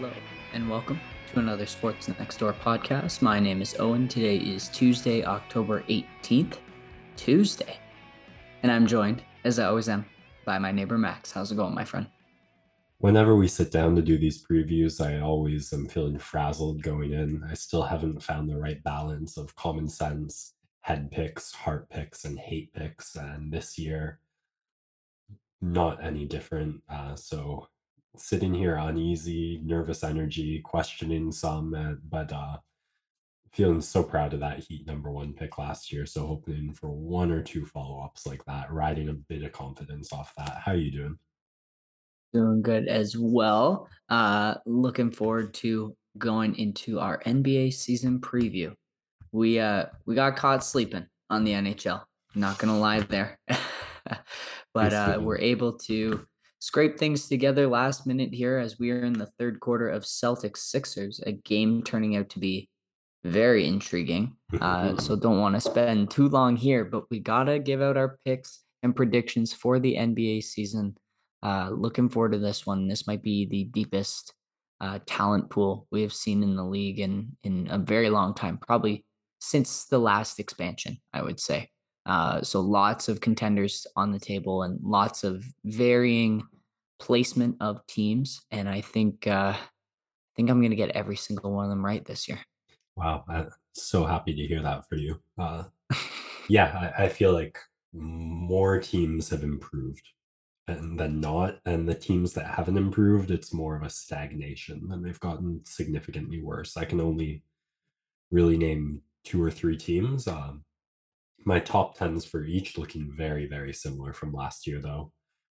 [0.00, 0.14] Hello,
[0.54, 0.98] and welcome
[1.30, 3.20] to another Sports Next Door podcast.
[3.20, 4.08] My name is Owen.
[4.08, 6.56] Today is Tuesday, October 18th.
[7.16, 7.76] Tuesday.
[8.62, 10.06] And I'm joined, as I always am,
[10.46, 11.30] by my neighbor Max.
[11.30, 12.06] How's it going, my friend?
[13.00, 17.44] Whenever we sit down to do these previews, I always am feeling frazzled going in.
[17.46, 22.38] I still haven't found the right balance of common sense, head picks, heart picks, and
[22.38, 23.16] hate picks.
[23.16, 24.18] And this year,
[25.60, 26.80] not any different.
[26.88, 27.68] Uh, so
[28.16, 32.56] sitting here uneasy, nervous energy, questioning some, uh, but uh,
[33.52, 36.06] feeling so proud of that Heat number one pick last year.
[36.06, 40.12] So hoping for one or two follow ups like that, riding a bit of confidence
[40.12, 40.58] off that.
[40.64, 41.18] How are you doing?
[42.32, 43.88] Doing good as well.
[44.08, 48.74] Uh, looking forward to going into our NBA season preview.
[49.32, 52.02] We uh we got caught sleeping on the NHL.
[52.34, 53.38] Not gonna lie there,
[54.74, 56.24] but uh, we're able to
[56.60, 60.58] scrape things together last minute here as we are in the third quarter of Celtics
[60.58, 62.68] Sixers, a game turning out to be
[63.24, 64.36] very intriguing.
[64.60, 68.18] Uh, so don't want to spend too long here, but we gotta give out our
[68.24, 70.96] picks and predictions for the NBA season.
[71.42, 72.86] Uh, looking forward to this one.
[72.86, 74.34] This might be the deepest
[74.82, 78.58] uh, talent pool we have seen in the league in in a very long time,
[78.58, 79.04] probably
[79.40, 81.70] since the last expansion, I would say.
[82.06, 86.42] Uh, so lots of contenders on the table and lots of varying
[86.98, 88.40] placement of teams.
[88.50, 92.04] And I think uh, I think I'm gonna get every single one of them right
[92.04, 92.38] this year.
[92.96, 95.20] Wow, I'm so happy to hear that for you.
[95.38, 95.64] Uh,
[96.48, 97.58] yeah, I, I feel like
[97.92, 100.06] more teams have improved
[100.66, 105.18] than not, and the teams that haven't improved, it's more of a stagnation, and they've
[105.18, 106.76] gotten significantly worse.
[106.76, 107.42] I can only
[108.30, 110.28] really name two or three teams.
[110.28, 110.62] Um,
[111.44, 115.12] my top tens for each looking very, very similar from last year, though,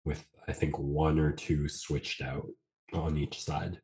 [0.06, 2.48] with I think one or two switched out
[2.94, 3.80] on each side.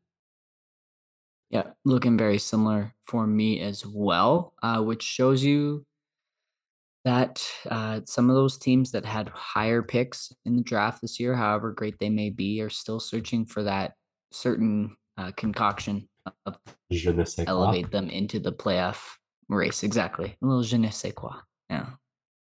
[1.50, 5.86] Yeah, looking very similar for me as well, uh, which shows you
[7.06, 11.34] that uh, some of those teams that had higher picks in the draft this year,
[11.34, 13.94] however great they may be, are still searching for that
[14.32, 16.08] certain uh, concoction
[16.46, 16.58] of
[17.48, 19.00] elevate them into the playoff
[19.48, 19.84] race.
[19.84, 20.38] Exactly.
[20.42, 21.34] A little je ne sais quoi.
[21.70, 21.90] Yeah.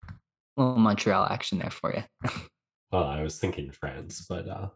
[0.09, 2.31] A little Montreal action there for you.
[2.93, 4.69] Well, I was thinking France, but uh,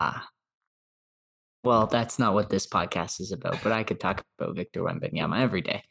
[0.00, 0.26] ah,
[1.62, 5.40] well, that's not what this podcast is about, but I could talk about Victor Wembanyama
[5.40, 5.82] every day.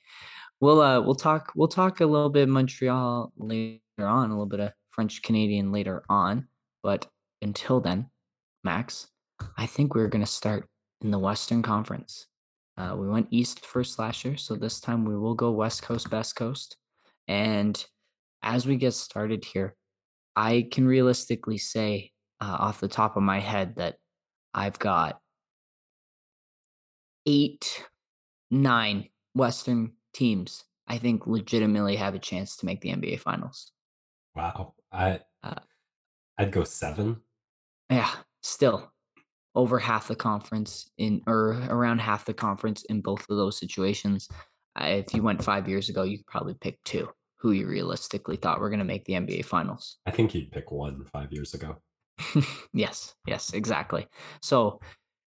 [0.62, 4.62] We'll uh we'll talk we'll talk a little bit Montreal later on, a little bit
[4.62, 6.48] of French Canadian later on.
[6.82, 7.08] But
[7.42, 8.10] until then,
[8.64, 9.08] Max,
[9.58, 10.68] I think we're gonna start
[11.02, 12.26] in the Western Conference.
[12.78, 16.10] Uh, we went East first last year, so this time we will go West Coast,
[16.10, 16.76] Best Coast.
[17.28, 17.84] And
[18.44, 19.76] as we get started here,
[20.36, 23.96] I can realistically say uh, off the top of my head that
[24.54, 25.20] I've got
[27.26, 27.84] eight,
[28.52, 33.72] nine Western teams, I think legitimately have a chance to make the NBA Finals.
[34.36, 35.60] wow, I Uh,
[36.38, 37.22] I'd go seven.
[37.90, 38.12] yeah,
[38.44, 38.92] still
[39.56, 44.28] over half the conference in or around half the conference in both of those situations.
[44.80, 48.60] If you went five years ago, you could probably pick two who you realistically thought
[48.60, 49.98] were going to make the NBA Finals.
[50.06, 51.78] I think you'd pick one five years ago.
[52.74, 54.08] yes, yes, exactly.
[54.42, 54.80] So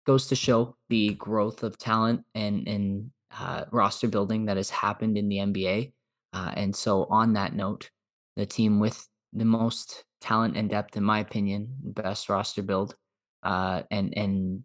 [0.06, 5.18] goes to show the growth of talent and and uh, roster building that has happened
[5.18, 5.92] in the NBA.
[6.32, 7.90] Uh, and so, on that note,
[8.36, 12.94] the team with the most talent and depth, in my opinion, best roster build,
[13.42, 14.62] uh, and and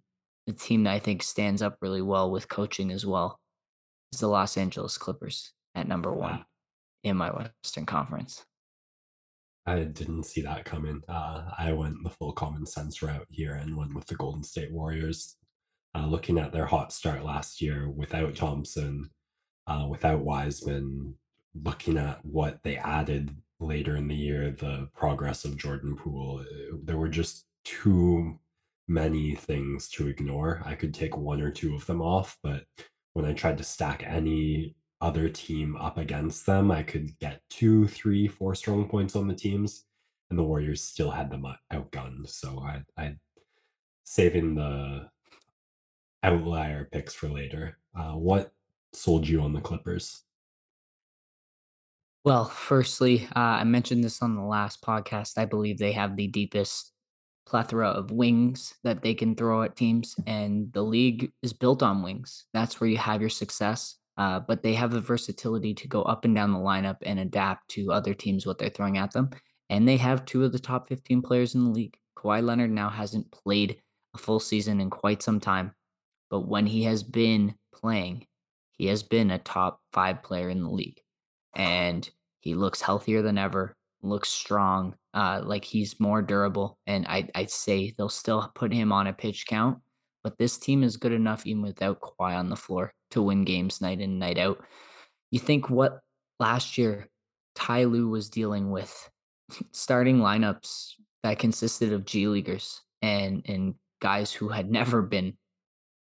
[0.47, 3.39] the team that I think stands up really well with coaching as well
[4.11, 6.43] is the Los Angeles Clippers at number one
[7.03, 8.45] in my Western Conference.
[9.65, 11.01] I didn't see that coming.
[11.07, 14.73] Uh, I went the full common sense route here and went with the Golden State
[14.73, 15.37] Warriors.
[15.95, 19.09] Uh, looking at their hot start last year without Thompson,
[19.67, 21.15] uh, without Wiseman,
[21.63, 26.75] looking at what they added later in the year, the progress of Jordan Poole, uh,
[26.83, 28.39] there were just too
[28.87, 30.61] many things to ignore.
[30.65, 32.63] I could take one or two of them off, but
[33.13, 37.87] when I tried to stack any other team up against them, I could get two,
[37.87, 39.85] three, four strong points on the teams,
[40.29, 42.29] and the Warriors still had them outgunned.
[42.29, 43.15] So I, I
[44.03, 45.09] saving the
[46.23, 47.77] outlier picks for later.
[47.95, 48.51] Uh, what
[48.93, 50.23] sold you on the Clippers?
[52.23, 55.37] Well, firstly, uh, I mentioned this on the last podcast.
[55.37, 56.92] I believe they have the deepest
[57.45, 62.03] plethora of wings that they can throw at teams, and the league is built on
[62.03, 62.45] wings.
[62.53, 63.97] That's where you have your success.
[64.15, 67.67] Uh, but they have the versatility to go up and down the lineup and adapt
[67.69, 69.29] to other teams what they're throwing at them.
[69.71, 71.97] And they have two of the top 15 players in the league.
[72.15, 73.81] Kawhi Leonard now hasn't played
[74.13, 75.73] a full season in quite some time,
[76.29, 78.27] but when he has been playing,
[78.71, 81.01] he has been a top 5 player in the league,
[81.55, 82.07] and
[82.39, 87.51] he looks healthier than ever, looks strong, uh, like he's more durable, and I'd I'd
[87.51, 89.79] say they'll still put him on a pitch count,
[90.23, 93.81] but this team is good enough even without Kawhi on the floor to win games
[93.81, 94.63] night in, night out.
[95.31, 95.99] You think what
[96.39, 97.07] last year
[97.55, 99.09] Ty Lue was dealing with
[99.71, 100.91] starting lineups
[101.23, 105.37] that consisted of G leaguers and and guys who had never been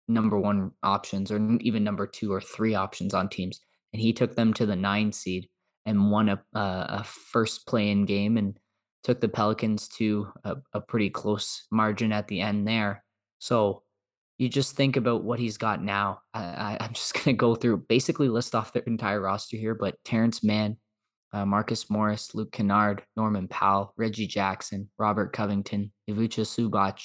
[0.09, 3.61] number 1 options or even number 2 or 3 options on teams,
[3.93, 5.47] and he took them to the 9 seed
[5.85, 8.57] and won a a first play-in game and
[9.03, 13.03] took the Pelicans to a a pretty close margin at the end there.
[13.39, 13.83] So,
[14.37, 16.19] you just think about what he's got now.
[16.33, 20.43] I I'm just gonna go through basically list off their entire roster here, but Terrence
[20.43, 20.77] Mann,
[21.31, 26.99] uh, Marcus Morris, Luke Kennard, Norman Powell, Reggie Jackson, Robert Covington, Ivica Zubac,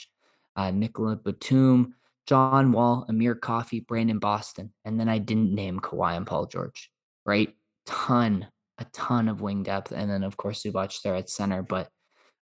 [0.56, 1.94] uh, Nicolas Batum,
[2.26, 6.90] John Wall, Amir Coffey, Brandon Boston, and then I didn't name Kawhi and Paul George,
[7.25, 7.54] right?
[7.86, 8.46] Ton,
[8.78, 11.88] a ton of wing depth, and then, of course, Zubac there at center, but,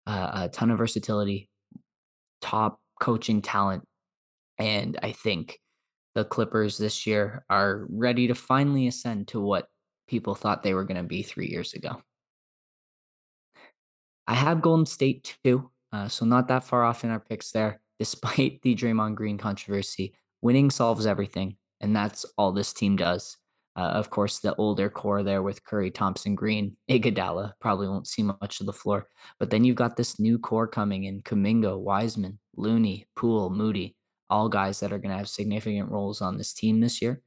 [0.06, 1.50] uh, a ton of versatility,
[2.42, 3.84] top coaching talent,
[4.58, 5.60] and I think
[6.14, 9.68] the Clippers this year are ready to finally ascend to what
[10.08, 12.02] people thought they were gonna be 3 years ago.
[14.28, 17.82] I have Golden State too, uh, so not that far off in our picks there.
[18.00, 23.38] Despite the Draymond Green controversy, winning solves everything, and that's all this team does.
[23.78, 28.24] Uh, of course, the older core there with Curry, Thompson, Green, Iguodala probably won't see
[28.24, 29.08] much of the floor,
[29.38, 33.98] but then you've got this new core coming in Kuminga, Wiseman, Looney, Poole, Moody,
[34.30, 37.22] all guys that are gonna have significant roles on this team this year,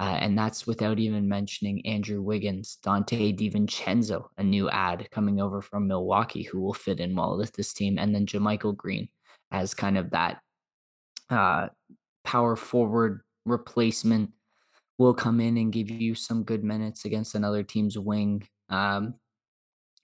[0.00, 5.62] uh, and that's without even mentioning Andrew Wiggins, Donte DiVincenzo, a new ad coming over
[5.62, 9.08] from Milwaukee who will fit in well with this team, and then JaMychal Green
[9.52, 10.40] as kind of that,
[11.30, 11.68] uh,
[12.24, 14.30] power forward replacement,
[14.98, 19.14] will come in and give you some good minutes against another team's wing, um,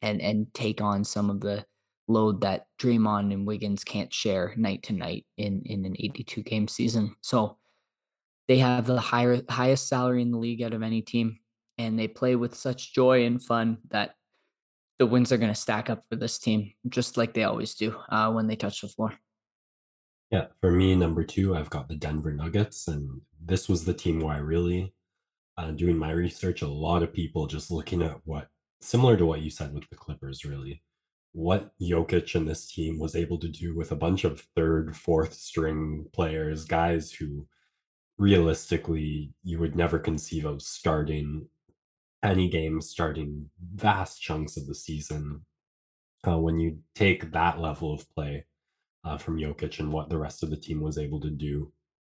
[0.03, 1.65] and and take on some of the
[2.09, 6.69] load that Draymond and Wiggins can't share night to night in in an 82 game
[6.69, 7.15] season.
[7.23, 7.59] So,
[8.49, 11.39] they have the higher highest salary in the league out of any team,
[11.77, 14.15] and they play with such joy and fun that
[14.99, 18.33] the wins are gonna stack up for this team just like they always do, uh,
[18.33, 19.13] when they touch the floor.
[20.31, 24.21] Yeah, for me, number 2, I've got the Denver Nuggets, and this was the team
[24.21, 24.93] where I really
[25.57, 28.49] uh, doing my research, a lot of people just looking at what
[28.81, 30.83] similar to what you said with the Clippers, really.
[31.33, 35.33] What Jokic and this team was able to do with a bunch of 3rd, 4th
[35.33, 37.47] string players, guys who
[38.19, 41.49] realistically you would never conceive of starting
[42.23, 45.45] any game, starting vast chunks of the season.
[46.27, 48.45] Uh, when you take that level of play,
[49.09, 51.73] uh, from Jokic and what the rest of the team was able to do,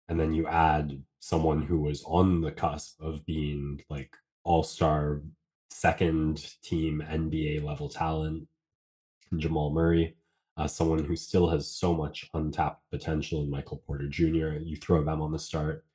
[0.08, 5.22] and then you add someone who was on the cusp of being, like, all-star
[5.72, 8.46] 2nd team NBA level talent,
[9.36, 10.16] Jamal Murray,
[10.58, 15.02] uh, someone who still has so much untapped potential in Michael Porter Jr., you throw
[15.02, 15.86] them on the start.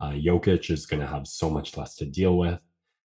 [0.00, 2.60] Uh, Jokic is gonna have so much less to deal with.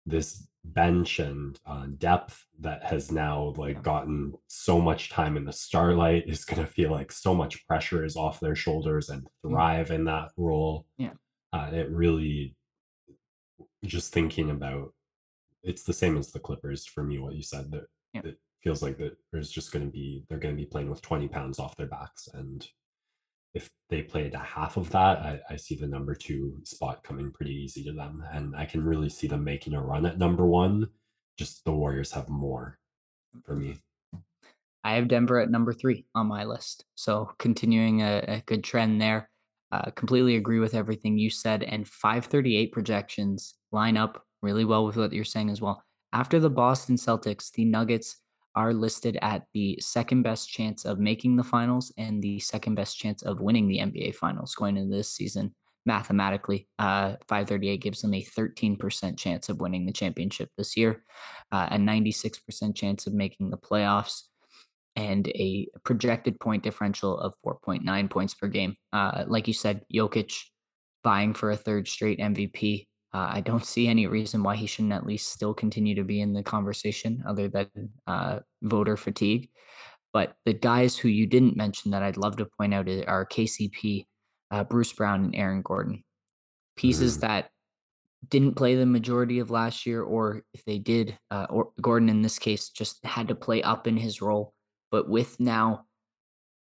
[0.05, 5.51] This bench and, uh, depth that has now, like, gotten so much time in the
[5.53, 10.05] starlight is gonna feel like so much pressure is off their shoulders and thrive in
[10.05, 10.85] that role.
[10.97, 11.13] Yeah.
[11.51, 12.55] Uh, it really
[13.85, 14.93] just thinking about
[15.63, 18.21] it's the same as the Clippers for me, what you said, that Yeah.
[18.25, 21.59] it feels like that there's just gonna be they're gonna be playing with 20 pounds
[21.59, 22.67] off their backs, and
[23.53, 27.53] if they played half of that, I I see the number 2 spot coming pretty
[27.53, 30.87] easy to them, and I can really see them making a run at number 1,
[31.37, 32.79] just the Warriors have more
[33.45, 33.79] for me.
[34.83, 39.01] I have Denver at number 3 on my list, so continuing a a good trend
[39.01, 39.29] there.
[39.71, 44.97] Uh, completely agree with everything you said, and 538 projections line up really well with
[44.97, 45.83] what you're saying as well.
[46.11, 48.17] After the Boston Celtics, the Nuggets
[48.55, 52.97] are listed at the 2nd best chance of making the finals and the 2nd best
[52.97, 55.53] chance of winning the NBA finals going into this season,
[55.85, 56.67] mathematically.
[56.79, 61.03] Uh, 538 gives them a 13% chance of winning the championship this year,
[61.51, 64.23] uh, a 96% chance of making the playoffs,
[64.95, 68.75] and a projected point differential of 4.9 points per game.
[68.91, 70.33] Uh, like you said, Jokic
[71.03, 72.87] vying for a 3rd straight MVP.
[73.13, 76.21] Uh, I don't see any reason why he shouldn't at least still continue to be
[76.21, 77.67] in the conversation other than,
[78.07, 79.49] uh, voter fatigue.
[80.13, 84.07] But the guys who you didn't mention that I'd love to point out are KCP,
[84.51, 86.03] uh, Bruce Brown, and Aaron Gordon.
[86.75, 87.21] Pieces Mhm.
[87.21, 87.49] that
[88.29, 92.21] didn't play the majority of last year, or if they did, uh, or Gordon, in
[92.21, 94.53] this case, just had to play up in his role.
[94.91, 95.85] But with now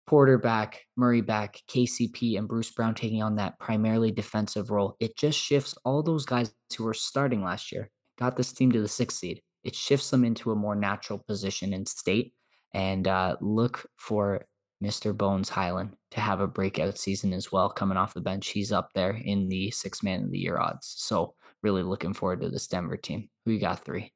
[0.07, 4.95] Porter back, Murray back, KCP and Bruce Brown taking on that primarily defensive role.
[5.01, 8.81] It just shifts all those guys who were starting last year, got this team to
[8.81, 9.41] the sixth seed.
[9.65, 12.33] It shifts them into a more natural position and state.
[12.73, 14.45] And uh, look for
[14.83, 15.15] Mr.
[15.15, 18.47] Bones Hyland to have a breakout season as well, coming off the bench.
[18.47, 20.93] He's up there in the six man of the year odds.
[20.97, 21.33] So
[21.63, 23.29] really looking forward to this Denver team.
[23.45, 24.13] Who you got three?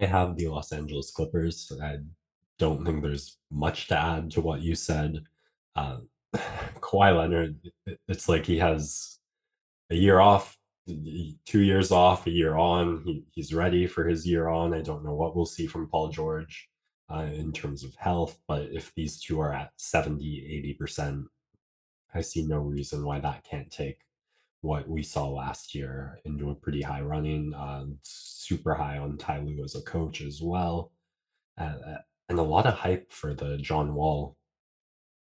[0.00, 1.72] I have the Los Angeles Clippers.
[1.82, 1.96] I
[2.58, 5.22] don't think there's much to add to what you said.
[5.74, 5.98] Uh,
[6.80, 7.56] Kawhi Leonard,
[8.08, 9.18] it's like he has
[9.90, 10.56] a year off,
[11.46, 13.02] two years off, a year on.
[13.04, 14.74] He, he's ready for his year on.
[14.74, 16.68] I don't know what we'll see from Paul George
[17.12, 21.24] uh, in terms of health, but if these two are at 70, 80%,
[22.14, 23.98] I see no reason why that can't take
[24.62, 29.40] what we saw last year into a pretty high running, uh, super high on Ty
[29.40, 30.92] Lue as a coach as well.
[31.58, 31.98] Uh, uh,
[32.28, 34.36] and a lot of hype for the John Wall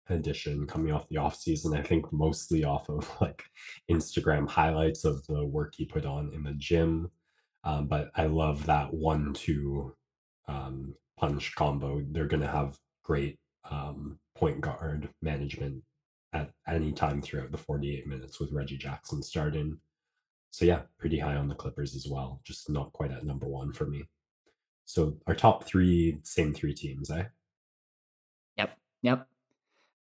[0.09, 1.77] edition coming off the off season.
[1.77, 3.45] I think mostly off of like
[3.91, 7.11] Instagram highlights of the work he put on in the gym.
[7.65, 9.95] Um, but I love that one-two
[10.49, 12.03] um, punch combo.
[12.11, 13.39] They're going to have great
[13.71, 15.83] um, point guard management
[16.33, 19.79] at any time throughout the 48 minutes with Reggie Jackson starting.
[20.51, 23.73] So yeah, pretty high on the Clippers as well, just not quite at number one
[23.73, 24.05] for me.
[24.85, 27.25] So our top three, same three teams, eh?
[28.59, 28.77] Yep.
[29.03, 29.27] Yep.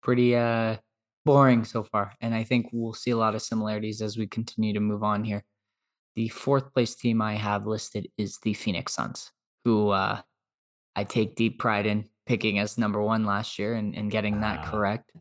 [0.02, 0.78] Pretty uh
[1.26, 2.14] boring so far.
[2.22, 5.24] And I think we'll see a lot of similarities as we continue to move on
[5.24, 5.44] here.
[6.16, 9.32] The fourth place team I have listed is the Phoenix Suns,
[9.64, 10.22] who uh
[10.96, 14.60] I take deep pride in picking as number one last year and, and getting that
[14.60, 15.12] Uh, correct.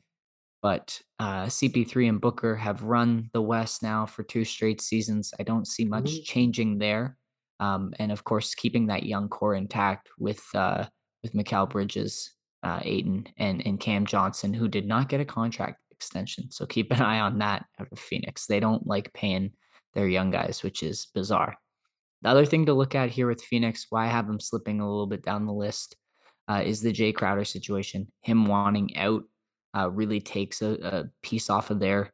[0.63, 5.33] But uh, CP3 and Booker have run the West now for two straight seasons.
[5.39, 7.18] I don't see much changing there.
[7.61, 10.85] Um, and of course, keeping that young core intact with uh,
[11.23, 16.51] with Mikal Bridges, uh, and and Cam Johnson, who did not get a contract extension.
[16.51, 18.47] So keep an eye on that out of Phoenix.
[18.47, 19.53] They don't like paying
[19.95, 21.57] their young guys, which is bizarre.
[22.23, 24.89] The other thing to look at here with Phoenix, why I have them slipping a
[24.89, 25.97] little bit down the list,
[26.49, 28.09] uh, is the Jae Crowder situation.
[28.23, 29.23] Him wanting out
[29.77, 32.13] uh, really takes a, a piece off of their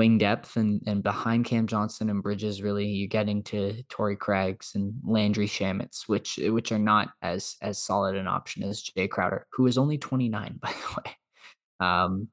[0.00, 4.72] wing depth and and behind Cam Johnson and Bridges, really you're getting to Torrey Craigs
[4.74, 9.46] and Landry Shamets, which which are not as as solid an option as Jae Crowder,
[9.52, 11.86] who is only 29 by the way.
[11.86, 12.28] Um,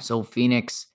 [0.00, 0.88] so Phoenix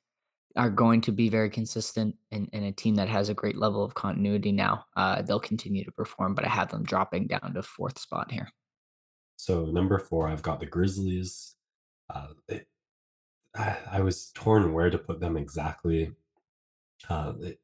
[0.57, 3.93] are going to be very consistent and, a team that has a great level of
[3.93, 4.85] continuity now.
[4.97, 8.49] Uh, they'll continue to perform, but I have them dropping down to fourth spot here.
[9.37, 11.55] so number four, I've got the Grizzlies.
[12.13, 12.27] Uh,
[13.55, 16.11] I, I was torn where to put them exactly.
[17.09, 17.59] Uh, it,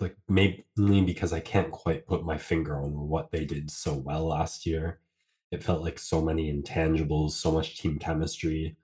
[0.00, 4.26] like mainly because I can't quite put my finger on what they did so well
[4.28, 5.00] last year.
[5.50, 8.76] It felt like so many intangibles, so much team chemistry.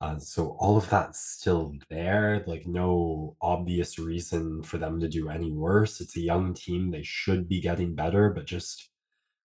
[0.00, 2.44] Uh, so all of that's still there.
[2.46, 6.00] Like no obvious reason for them to do any worse.
[6.00, 8.30] It's a young team; they should be getting better.
[8.30, 8.90] But just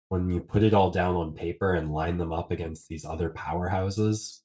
[0.10, 3.30] when you put it all down on paper and line them up against these other
[3.32, 4.40] powerhouses,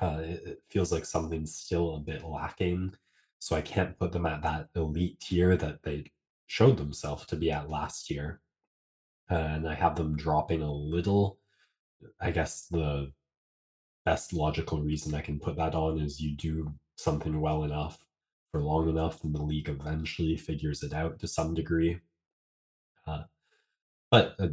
[0.00, 2.94] uh, it, it feels like something's still a bit lacking.
[3.38, 6.04] So I can't put them at that elite tier that they
[6.46, 8.40] showed themselves to be at last year.
[9.28, 11.38] And I have them dropping a little.
[12.20, 13.12] I guess the
[14.04, 17.98] best logical reason I can put that on is you do something well enough
[18.50, 22.00] for long enough, and the league eventually figures it out to some degree.
[23.06, 23.22] Uh,
[24.10, 24.48] but uh,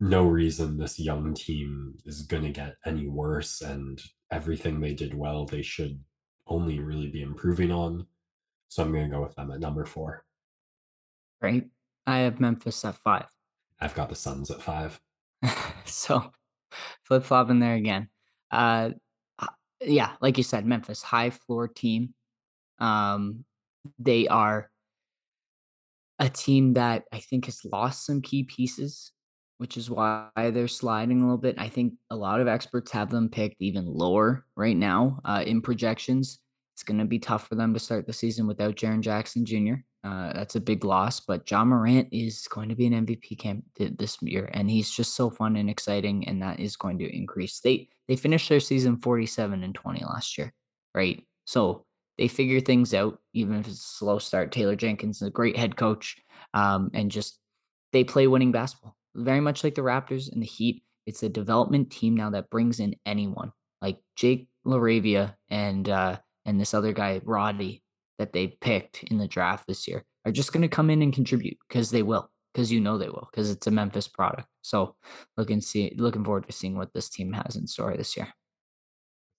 [0.00, 4.02] no reason this young team is going to get any worse, and
[4.32, 6.00] everything they did well, they should
[6.46, 8.06] only really be improving on.
[8.68, 10.24] So I'm going to go with them at number four.
[11.40, 11.68] Right?
[12.06, 13.26] I have Memphis at five.
[13.80, 15.00] I've got the Suns at five.
[15.84, 16.32] so
[17.04, 18.08] flip flopping there again.
[18.50, 18.90] Uh,
[19.80, 22.14] yeah, like you said, Memphis high floor team.
[22.78, 23.44] Um,
[23.98, 24.70] they are
[26.18, 29.12] a team that I think has lost some key pieces,
[29.62, 31.54] which is why they're sliding a little bit.
[31.56, 35.62] I think a lot of experts have them picked even lower right now uh, in
[35.62, 36.40] projections.
[36.74, 39.74] It's going to be tough for them to start the season without Jaren Jackson Jr.
[40.02, 43.64] Uh, that's a big loss, but Ja Morant is going to be an MVP camp
[43.76, 47.60] this year, and he's just so fun and exciting, and that is going to increase.
[47.60, 50.52] They they finished their season 47 and 20 last year,
[50.92, 51.22] right?
[51.44, 51.86] So
[52.18, 54.50] they figure things out, even if it's a slow start.
[54.50, 56.16] Taylor Jenkins is a great head coach,
[56.52, 57.38] um, and just
[57.92, 60.82] they play winning basketball, very much like the Raptors and the Heat.
[61.06, 66.60] It's a development team now that brings in anyone like Jake LaRavia and uh, and
[66.60, 67.82] this other guy Roddy
[68.18, 71.12] that they picked in the draft this year are just going to come in and
[71.12, 74.46] contribute because they will, because you know they will, because it's a Memphis product.
[74.62, 74.94] So
[75.36, 78.28] looking see looking forward to seeing what this team has in store this year.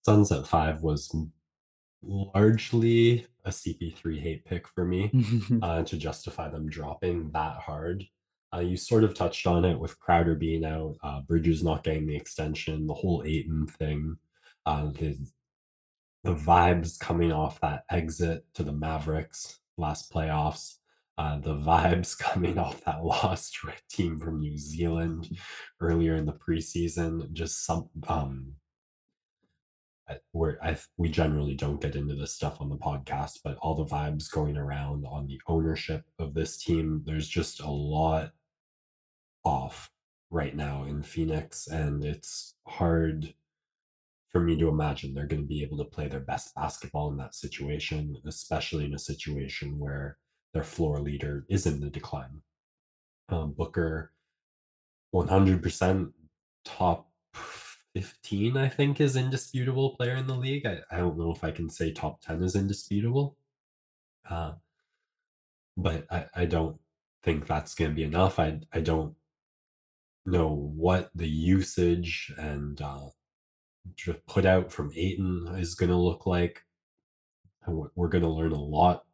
[0.06, 1.16] Suns at 5 was
[2.02, 5.12] largely a CP3 hate pick for me,
[5.62, 8.06] uh, to justify them dropping that hard.
[8.54, 12.06] Uh, you sort of touched on it with Crowder being out, uh, Bridges not getting
[12.06, 14.18] the extension, the whole Ayton thing,
[14.66, 15.18] uh, the
[16.24, 20.76] the vibes coming off that exit to the Mavericks last playoffs,
[21.18, 25.38] uh, the vibes coming off that loss to a team from New Zealand
[25.82, 28.54] earlier in the preseason, just some um
[30.08, 33.76] I we're I we generally don't get into this stuff on the podcast, but all
[33.76, 38.32] the vibes going around on the ownership of this team, there's just a lot
[39.44, 39.92] off
[40.30, 43.34] right now in Phoenix, and it's hard
[44.30, 47.36] for me to imagine they're gonna be able to play their best basketball in that
[47.36, 50.18] situation, especially in a situation where
[50.54, 52.42] their floor leader is in the decline.
[53.30, 54.12] Um, Booker
[55.14, 56.14] 100%
[56.66, 57.12] top
[57.96, 60.66] 15, I think, is indisputable player in the league.
[60.66, 63.38] I I don't know if I can say top 10 is indisputable.
[64.30, 64.54] Uh,
[65.78, 66.80] but I I don't
[67.24, 68.40] think that's gonna be enough.
[68.40, 69.16] I I don't
[70.26, 73.10] know what the usage and, uh,
[73.98, 76.64] to put out from Ayton is gonna look like.
[77.68, 79.06] We're we're gonna learn a lot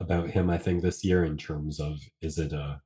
[0.00, 2.80] about him, I think, this year in terms of, is it a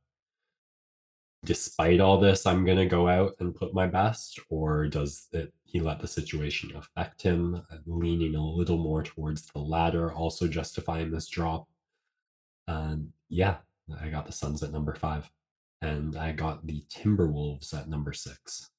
[1.45, 5.81] despite all this, I'm gonna go out and put my best, or does it he
[5.81, 7.63] let the situation affect him?
[7.87, 11.69] Leaning a little more towards the latter, also justifying this drop.
[12.67, 13.59] And yeah,
[14.01, 15.31] I got the Suns at number 5,
[15.83, 18.71] and I got the Timberwolves at number 6.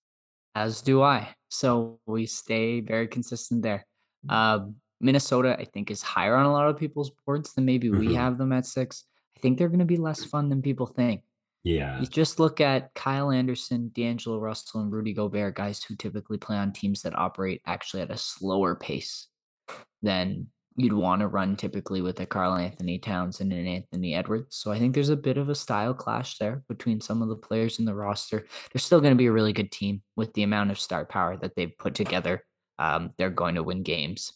[0.56, 1.34] As do I.
[1.50, 3.86] So we stay very consistent there.
[4.30, 8.10] Um, Minnesota, I think, is higher on a lot of people's boards than maybe we
[8.10, 8.16] Mhm.
[8.16, 9.06] have them at 6.
[9.36, 11.24] I think they're gonna be less fun than people think.
[11.64, 12.04] You Yeah.
[12.04, 16.72] just look at Kyle Anderson, D'Angelo Russell, and Rudy Gobert, guys who typically play on
[16.74, 19.28] teams that operate actually at a slower pace
[20.02, 24.58] than you'd wanna run typically with a Karl-Anthony Towns and an Anthony Edwards.
[24.58, 27.36] So I think there's a bit of a style clash there between some of the
[27.36, 28.48] players in the roster.
[28.72, 31.56] They're still gonna be a really good team with the amount of star power that
[31.56, 32.44] they've put together.
[32.80, 34.34] Um, they're going to win games.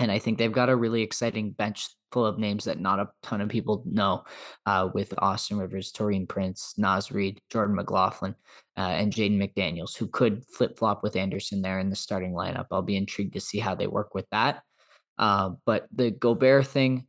[0.00, 3.10] And I think they've got a really exciting bench full of names that not a
[3.22, 4.24] ton of people know,
[4.66, 8.34] uh, with Austin Rivers, Taurean Prince, Naz Reid, Jordan McLaughlin,
[8.76, 12.66] uh, and Jaden McDaniels, who could flip-flop with Anderson there in the starting lineup.
[12.72, 14.62] I'll be intrigued to see how they work with that.
[15.20, 17.06] Uh, but the Gobert thing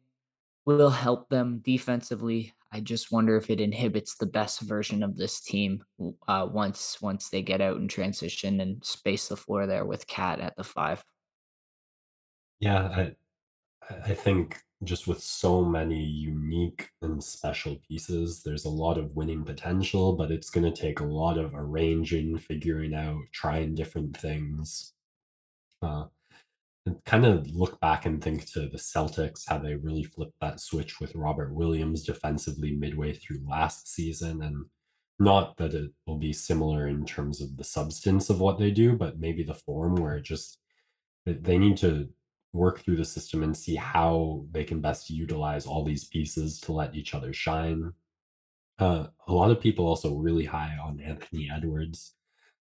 [0.65, 2.53] will help them defensively.
[2.71, 5.83] I just wonder if it inhibits the best version of this team
[6.27, 10.41] uh, once once they get out and transition and space the floor there with KAT
[10.41, 11.03] at the 5.
[12.59, 13.15] Yeah, I
[13.89, 19.43] I think just with so many unique and special pieces, there's a lot of winning
[19.45, 24.93] potential, but it's gonna take a lot of arranging, figuring out, trying different things.
[25.81, 26.05] Uh,
[26.85, 30.99] and kinda look back and think to the Celtics, how they really flipped that switch
[30.99, 34.65] with Robert Williams defensively midway through last season, and
[35.19, 38.97] not that it will be similar in terms of the substance of what they do,
[38.97, 40.59] but maybe the form where it just
[41.25, 42.09] they need to
[42.53, 46.71] work through the system and see how they can best utilize all these pieces to
[46.71, 47.91] let each other shine.
[48.79, 52.15] Uh, a lot of people also really high on Anthony Edwards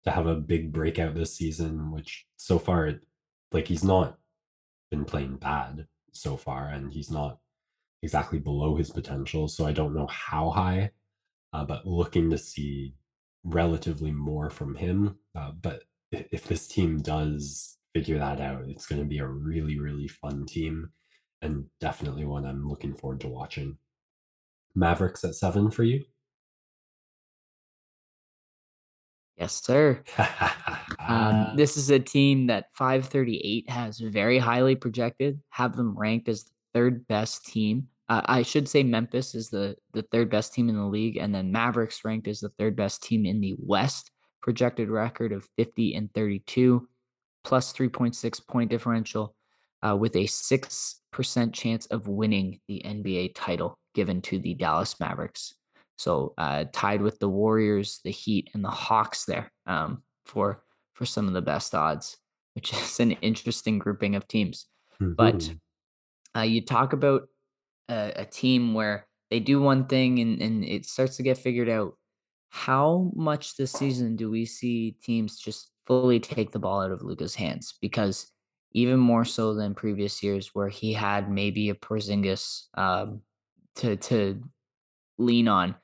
[0.03, 3.06] to have a big breakout this season, which so far, it
[3.51, 4.17] like, he's not
[4.91, 7.39] been playing bad so far, and he's not
[8.03, 10.91] exactly below his potential, so I don't know how high,
[11.53, 12.95] uh, but looking to see
[13.43, 15.17] relatively more from him.
[15.35, 20.07] Uh, but if this team does figure that out, it's gonna be a really, really
[20.07, 20.91] fun team,
[21.41, 23.77] and definitely one I'm looking forward to watching.
[24.75, 26.03] Mavericks at 7 for you?
[29.37, 30.03] Yes, sir.
[31.07, 36.45] Um, this is a team that 538 has very highly projected, have them ranked as
[36.73, 37.87] the 3rd best team.
[38.09, 41.35] Uh, I should say Memphis is the the 3rd best team in the league, and
[41.35, 45.93] then Mavericks ranked as the 3rd best team in the West, projected record of 50
[45.93, 46.87] and 32,
[47.43, 49.35] plus 3.6 point differential,
[49.83, 55.53] uh, with a 6% chance of winning the NBA title given to the Dallas Mavericks.
[55.97, 61.05] So, uh, tied with the Warriors, the Heat, and the Hawks there, um, for for
[61.05, 62.17] some of the best odds,
[62.55, 64.67] which is an interesting grouping of teams.
[65.17, 65.59] But, Mhm.
[66.35, 67.29] uh, you talk about
[67.89, 71.69] a a team where they do one thing and and it starts to get figured
[71.69, 71.95] out.
[72.51, 77.03] How much this season do we see teams just fully take the ball out of
[77.03, 77.75] Luka's hands?
[77.81, 78.31] Because
[78.73, 83.23] even more so than previous years where he had maybe a Porzingis, um,
[83.75, 84.41] to to
[85.17, 85.75] lean on,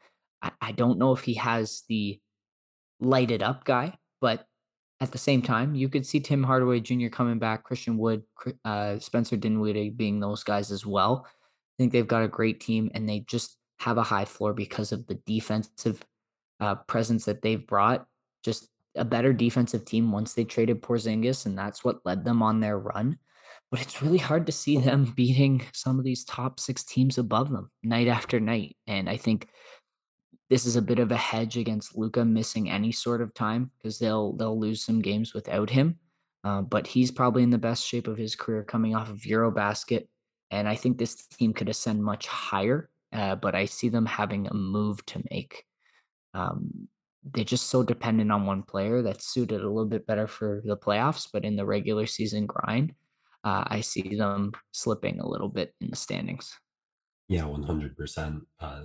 [0.62, 2.20] I don't know if he has the
[3.00, 4.46] lighted up guy, but
[5.04, 7.10] At the same time, you could see Tim Hardaway Jr.
[7.10, 8.24] coming back, Christian Wood,
[8.64, 11.26] uh, Spencer Dinwiddie being those guys as well.
[11.28, 14.94] I think they've got a great team, and they just have a high floor because
[14.94, 16.02] of the defensive
[16.62, 18.06] uh, presence that they've brought.
[18.46, 22.62] Just a better defensive team once they traded Porzingis, and that's what led them on
[22.62, 23.18] their run.
[23.72, 27.52] But it's really hard to see them beating some of these top six teams above
[27.52, 28.78] them night after night.
[28.88, 29.50] And I think
[30.50, 34.00] this is a bit of a hedge against Luka missing any sort of time because
[34.00, 35.98] they'll they'll lose some games without him.
[36.44, 40.08] Uh, but he's probably in the best shape of his career coming off of Eurobasket,
[40.52, 42.90] and I think this team could ascend much higher.
[43.14, 45.64] Uh, but I see them having a move to make.
[46.34, 46.88] Um,
[47.32, 50.76] they're just so dependent on one player that's suited a little bit better for the
[50.76, 52.94] playoffs, but in the regular season grind,
[53.44, 56.58] uh, I see them slipping a little bit in the standings.
[57.28, 58.42] Yeah, 100%.
[58.60, 58.82] Uh,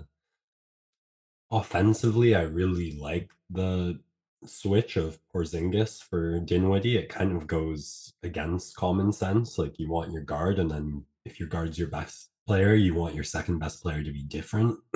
[1.51, 4.01] offensively, I really like the
[4.45, 6.97] switch of Porzingis for Dinwiddie.
[6.97, 9.59] It kind of goes against common sense.
[9.59, 13.15] Like you want your guard, and then if your guard's your best player, you want
[13.15, 14.79] your second best player to be different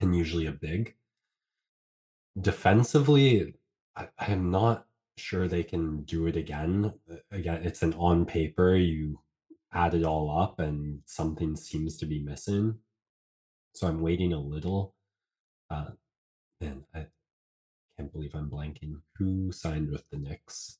[0.00, 0.94] and usually a big.
[2.40, 3.54] Defensively,
[3.96, 4.86] I, I'm not
[5.16, 6.92] sure they can do it again.
[7.30, 9.20] Again, it's an on paper, you
[9.72, 12.76] add it all up, and something seems to be missing.
[13.74, 14.94] So I'm waiting a little.
[15.70, 15.90] Uh,
[16.60, 17.06] and I
[17.96, 19.00] can't believe I'm blanking.
[19.16, 20.78] Who signed with the Knicks?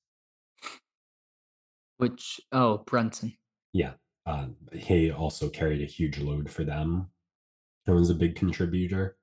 [1.99, 3.37] Which oh Brunson,
[3.73, 3.93] Yeah,
[4.27, 7.09] uh, he also carried a huge load for them.
[7.87, 9.17] It was a big contributor.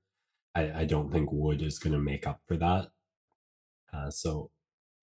[0.56, 2.88] I, I don't think Wood is going to make up for that.
[3.94, 4.50] Uh, so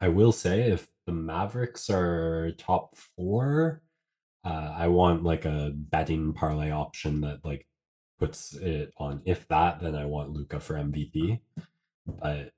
[0.01, 3.83] I will say if the Mavericks are top four,
[4.45, 7.67] uh, I want like a betting parlay option that like
[8.21, 9.23] puts it on.
[9.25, 11.41] If that, then I want Luka for MVP.
[12.07, 12.53] But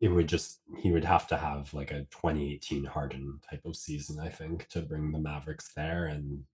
[0.00, 4.18] it would just he would have to have like a 2018 Harden type of season,
[4.20, 6.44] I think, to bring the Mavericks there, and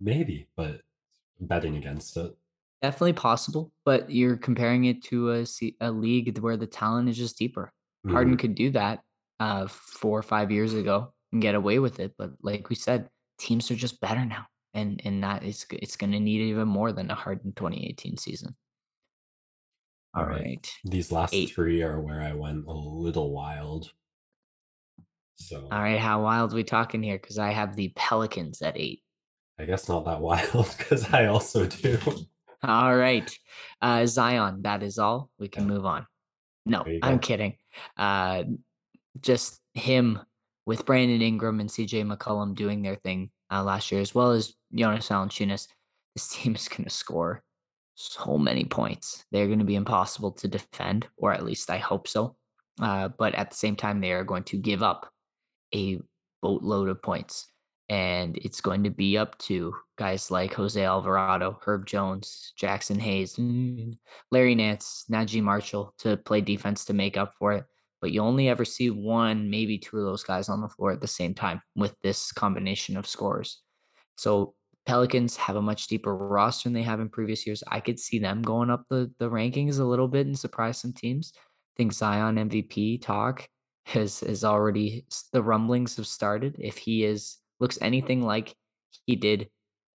[0.00, 0.82] maybe, but
[1.40, 2.36] betting against it.
[2.82, 5.46] definitely possible, but you're comparing it to a
[5.80, 7.72] a league where the talent is just deeper.
[8.08, 8.40] Harden Mhm.
[8.40, 9.02] could do that
[9.40, 13.08] uh, four or five years ago and get away with it, but like we said,
[13.38, 16.92] teams are just better now, and and that is it's going to need even more
[16.92, 18.54] than a Harden 2018 season.
[20.14, 21.50] All All right, right, these last eight.
[21.50, 23.90] three are where I went a little wild.
[25.36, 27.18] So All right, how wild we talking here?
[27.18, 29.02] Because I have the Pelicans at eight.
[29.58, 31.98] I guess not that wild because I also do.
[32.62, 33.30] All right,
[33.80, 34.62] uh, Zion.
[34.62, 35.30] That is all.
[35.38, 36.06] We can move on.
[36.64, 37.56] No, I'm kidding.
[37.96, 38.44] Uh,
[39.20, 40.20] just him
[40.64, 44.54] with Brandon Ingram and CJ McCollum doing their thing uh, last year, as well as
[44.74, 45.68] Jonas Valanciunas.
[46.14, 47.42] This team is going to score
[47.94, 49.24] so many points.
[49.32, 52.36] They're going to be impossible to defend, or at least I hope so.
[52.78, 55.10] Uh, but at the same time, they are going to give up
[55.74, 56.00] a
[56.42, 57.46] boatload of points.
[57.88, 63.36] And it's going to be up to guys like Jose Alvarado, Herb Jones, Jaxson Hayes,
[63.36, 63.96] mm,
[64.30, 67.64] Larry Nance, Naji Marshall to play defense to make up for it.
[68.02, 71.00] But you only ever see one, maybe two of those guys on the floor at
[71.00, 73.62] the same time with this combination of scores.
[74.16, 77.62] So Pelicans have a much deeper roster than they have in previous years.
[77.68, 80.92] I could see them going up the the rankings a little bit and surprise some
[80.92, 81.32] teams.
[81.36, 83.48] I think Zion MVP talk
[83.86, 86.56] has has already the rumblings have started.
[86.58, 88.54] If he is looks anything like
[89.06, 89.48] he did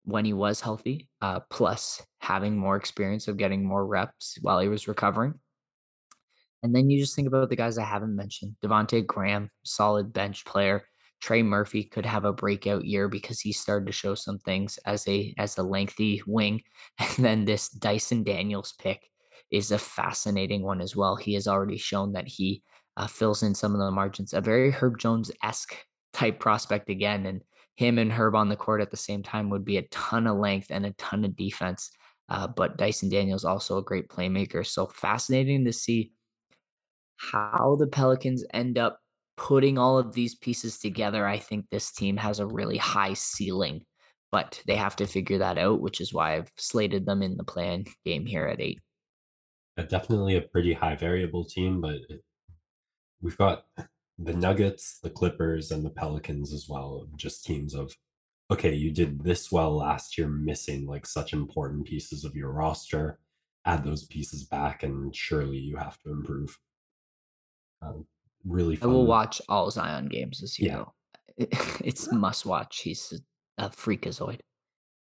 [0.05, 4.69] when he was healthy, uh, plus having more experience of getting more reps while he
[4.69, 5.33] was recovering,
[6.63, 8.55] and then you just think about the guys I haven't mentioned.
[8.63, 10.83] Devonte' Graham, solid bench player.
[11.19, 15.07] Trey Murphy could have a breakout year because he started to show some things as
[15.07, 16.61] a as a lengthy wing.
[16.99, 19.09] And then this Dyson Daniels pick
[19.51, 21.15] is a fascinating one as well.
[21.15, 22.63] He has already shown that he
[22.97, 24.33] uh, fills in some of the margins.
[24.33, 25.75] A very Herb Jones esque
[26.13, 27.41] type prospect again, and
[27.75, 30.37] him and Herb on the court at the same time would be a ton of
[30.37, 31.91] length and a ton of defense.
[32.29, 34.65] Uh, but Dyson Daniels also a great playmaker.
[34.65, 36.11] So fascinating to see
[37.17, 38.99] how the Pelicans end up
[39.35, 43.81] putting all of these pieces together, I think this team has a really high ceiling,
[44.31, 47.43] but they have to figure that out, which is why I've slated them in the
[47.43, 48.79] plan game here at eight.
[49.89, 51.99] Definitely a pretty high variable team, but
[53.21, 53.65] we've got
[54.17, 57.07] the Nuggets, the Clippers, and the Pelicans as well.
[57.15, 57.93] Just teams of,
[58.49, 63.19] okay, you did this well last year, missing like such important pieces of your roster.
[63.65, 66.57] Add those pieces back, and surely you have to improve.
[67.81, 68.05] Um,
[68.45, 70.85] really I will watch all Zion games this year,
[71.37, 71.45] Yeah.
[71.83, 72.79] It's must watch.
[72.79, 73.13] He's
[73.57, 74.39] a freakazoid.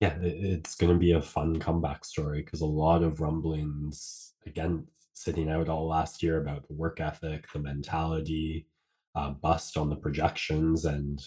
[0.01, 4.87] Yeah, it's going to be a fun comeback story because a lot of rumblings, again,
[5.15, 8.67] sitting out all last year about the work ethic, the mentality.
[9.17, 11.23] uh, bust on the projections and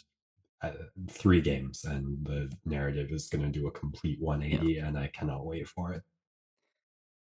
[0.61, 0.71] uh,
[1.09, 4.25] three games, and the narrative is going to do a complete Yeah.
[4.25, 6.03] 180, and I cannot wait for it.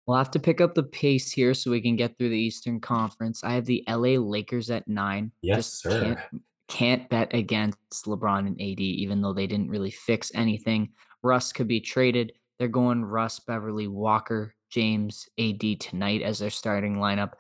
[0.07, 2.81] We'll have to pick up the pace here so we can get through the Eastern
[2.81, 3.43] Conference.
[3.43, 5.33] I have the LA Lakers at 9.
[5.41, 6.41] Yes, Just can't sir.
[6.69, 10.91] can't bet against LeBron and AD even though they didn't really fix anything.
[11.23, 12.33] Russ could be traded.
[12.59, 17.33] They're going Russ, Beverley, Walker, James, AD tonight as their starting lineup.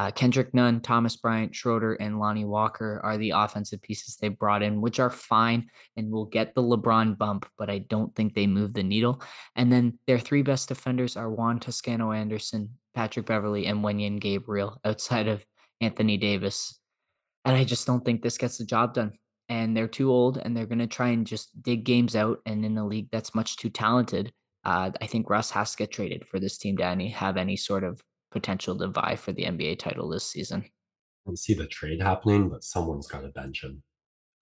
[0.00, 4.62] Uh, Kendrick Nunn, Thomas Bryant, Schroeder, and Lonnie Walker are the offensive pieces they brought
[4.62, 8.46] in, which are fine and will get the LeBron bump, but I don't think they
[8.46, 9.22] move the needle.
[9.56, 14.80] And then their three best defenders are Juan Toscano Anderson, Patrick Beverley, and Wenyen Gabriel
[14.86, 15.44] outside of
[15.82, 16.80] Anthony Davis.
[17.44, 19.12] And I just don't think this gets the job done.
[19.50, 22.38] And they're too old and they're going to try and just dig games out.
[22.46, 24.32] And in a league that's much too talented,
[24.64, 27.56] uh, I think Russ has to get traded for this team to any, have any
[27.56, 30.64] sort of potential to vie for the NBA title this season.
[31.28, 33.82] I see the trade happening, but someone's got to bench him.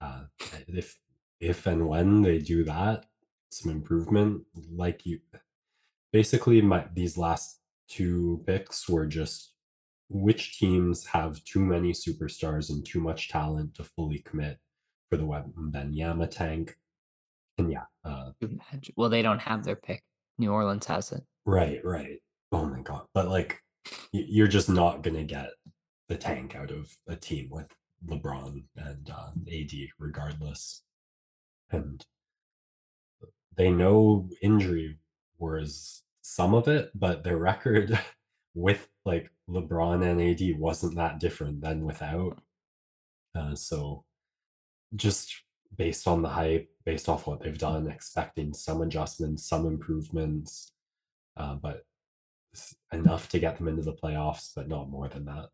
[0.01, 0.24] Uh,
[0.68, 0.98] if
[1.40, 3.07] if and when they do that,
[3.51, 5.20] some improvement, like you,
[6.12, 9.53] basically, my these last two picks were just
[10.11, 14.59] which teams have too many superstars and too much talent to fully commit
[15.11, 16.77] for the Wembanyama tank.
[17.59, 18.31] And yeah, uh,
[18.96, 20.03] Well, they don't have their pick.
[20.38, 21.24] New Orleans has it.
[21.44, 22.20] right, right.
[22.53, 23.07] Oh my god!
[23.12, 23.61] But like,
[24.12, 25.51] you're just not gonna get
[26.09, 27.66] the tank out of a team with
[28.07, 30.83] LeBron and uh, AD, regardless.
[31.70, 32.05] And
[33.57, 34.98] they know injury
[35.38, 37.98] was some of it, but their record
[38.55, 42.38] with like LeBron and AD wasn't that different than without.
[43.35, 44.05] Uh, so
[44.96, 45.33] just
[45.77, 50.72] based on the hype, based off what they've done, expecting some adjustments, some improvements,
[51.37, 51.83] uh, but
[52.92, 55.49] enough to get them into the playoffs, but not more than that.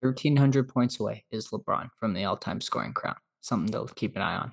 [0.00, 3.16] 1,300 points away is LeBron from the all time scoring crown.
[3.40, 4.52] Something to keep an eye on.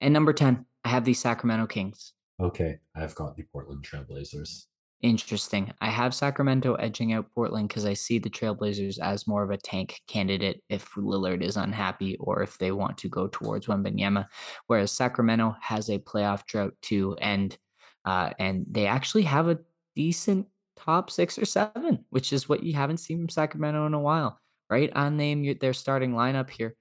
[0.00, 2.14] And number 10, I have the Sacramento Kings.
[2.40, 4.66] Okay, I've got the Portland Trailblazers.
[5.02, 5.72] Interesting.
[5.80, 9.56] I have Sacramento edging out Portland because I see the Trailblazers as more of a
[9.56, 14.26] tank candidate if Lillard is unhappy or if they want to go towards Wembanyama,
[14.68, 17.58] whereas Sacramento has a playoff drought to end,
[18.04, 19.58] uh, and they actually have a
[19.96, 20.46] decent
[20.84, 24.38] top six or seven, which is what you haven't seen from Sacramento in a while.
[24.70, 24.90] Right?
[24.94, 26.74] I'll name their starting lineup here.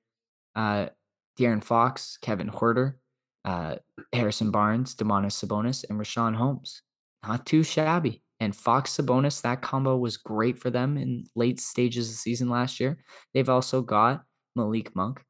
[0.56, 0.88] Uh,
[1.38, 2.96] De'Aaron Fox, Kevin Huerter,
[3.46, 3.76] uh,
[4.14, 6.82] Harrison Barnes, Domantas Sabonis, and Richaun Holmes.
[7.28, 8.24] Not too shabby.
[8.40, 12.50] And Fox Sabonis, that combo was great for them in late stages of the season
[12.50, 12.98] last year.
[13.34, 14.24] They've also got
[14.56, 15.24] Malik Monk,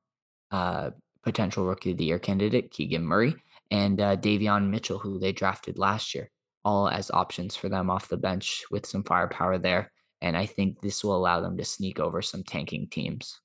[0.52, 0.92] uh,
[1.24, 3.36] potential rookie of the year candidate, Keegan Murray,
[3.70, 6.30] and uh, Davion Mitchell, who they drafted last year,
[6.64, 9.92] all as options for them off the bench with some firepower there.
[10.22, 13.40] And I think this will allow them to sneak over some tanking teams.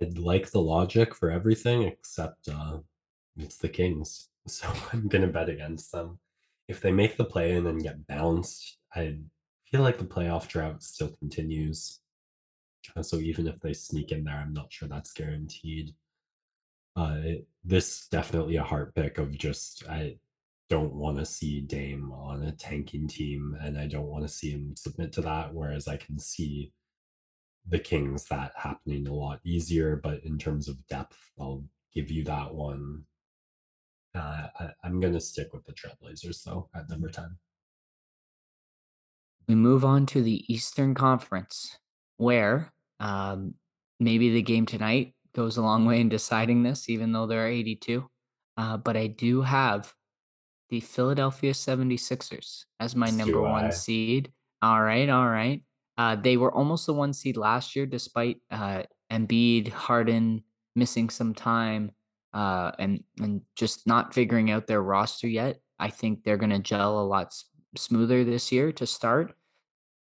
[0.00, 2.78] I'd like the logic for everything except uh,
[3.38, 6.18] it's the Kings, so I'm gonna bet against them.
[6.68, 9.18] If they make the play and get bounced, I
[9.70, 12.00] feel like the playoff drought still continues.
[12.96, 15.94] Uh, So even if they sneak in there, I'm not sure that's guaranteed.
[16.96, 20.18] Uh, it, this definitely a heart pick of just I
[20.68, 24.50] don't want to see Dame on a tanking team, and I don't want to see
[24.50, 25.54] him submit to that.
[25.54, 26.72] Whereas I can see
[27.68, 32.24] the Kings that happening a lot easier, but in terms of depth, I'll give you
[32.24, 33.02] that one.
[34.14, 37.36] Uh, I, I'm gonna stick with the Trailblazers though at number ten.
[39.48, 41.78] We move on to the Eastern Conference,
[42.16, 43.54] where um,
[44.00, 47.48] maybe the game tonight goes a long way in deciding this, even though there are
[47.48, 48.08] 82.
[48.56, 49.92] Uh, but I do have
[50.68, 53.70] the Philadelphia 76ers as my number one I.
[53.70, 54.32] seed.
[54.62, 55.62] All right, all right.
[55.98, 60.42] Uh, they were almost the one seed last year, despite uh, Embiid, Harden
[60.74, 61.90] missing some time
[62.34, 65.58] uh, and and just not figuring out their roster yet.
[65.78, 69.34] I think they're going to gel a lot s- smoother this year to start.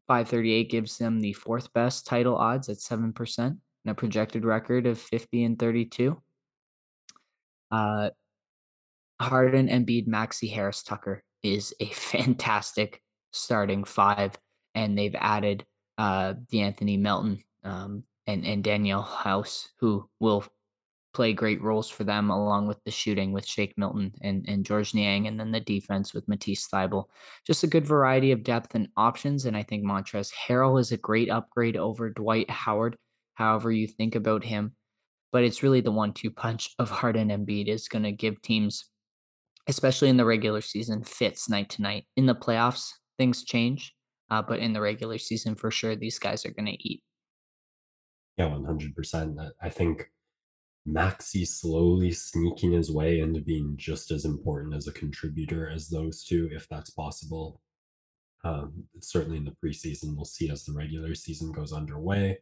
[0.08, 5.00] 538 gives them the fourth best title odds at 7% and a projected record of
[5.00, 6.20] 50 and 32.
[7.72, 8.10] Uh,
[9.22, 13.02] Harden, Embiid, Maxey Harris, Tucker is a fantastic
[13.32, 14.38] starting five,
[14.76, 15.66] and they've added
[15.98, 20.46] uh, D'Anthony Melton um, and and Danuel House, who will
[21.14, 24.94] play great roles for them, along with the shooting with Shake Milton and and Georges
[24.94, 27.10] Niang, and then the defense with Matisse Thybulle.
[27.46, 30.98] Just a good variety of depth and options, and I think Montrezl Harrell is a
[30.98, 32.96] great upgrade over Dwight Howard.
[33.34, 34.74] However you think about him,
[35.32, 38.90] but it's really the one-two punch of Harden and Embiid is going to give teams
[39.70, 42.06] especially in the regular season, fits night to night.
[42.18, 43.94] In the playoffs, things change,
[44.32, 47.02] uh, but in the regular season, for sure, these guys are going to eat.
[48.38, 49.36] Yeah, 100%.
[49.40, 50.10] I I think
[50.86, 56.24] Maxey slowly sneaking his way into being just as important as a contributor as those
[56.24, 57.62] 2, if that's possible.
[58.44, 62.40] Um, certainly in the preseason, we'll see as the regular season goes underway.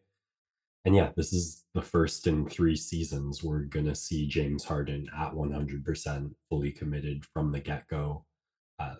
[0.85, 5.33] And yeah, this is the first in 3 seasons we're gonna see James Harden at
[5.33, 8.25] 100% fully committed from the get-go.
[8.79, 8.95] Uh,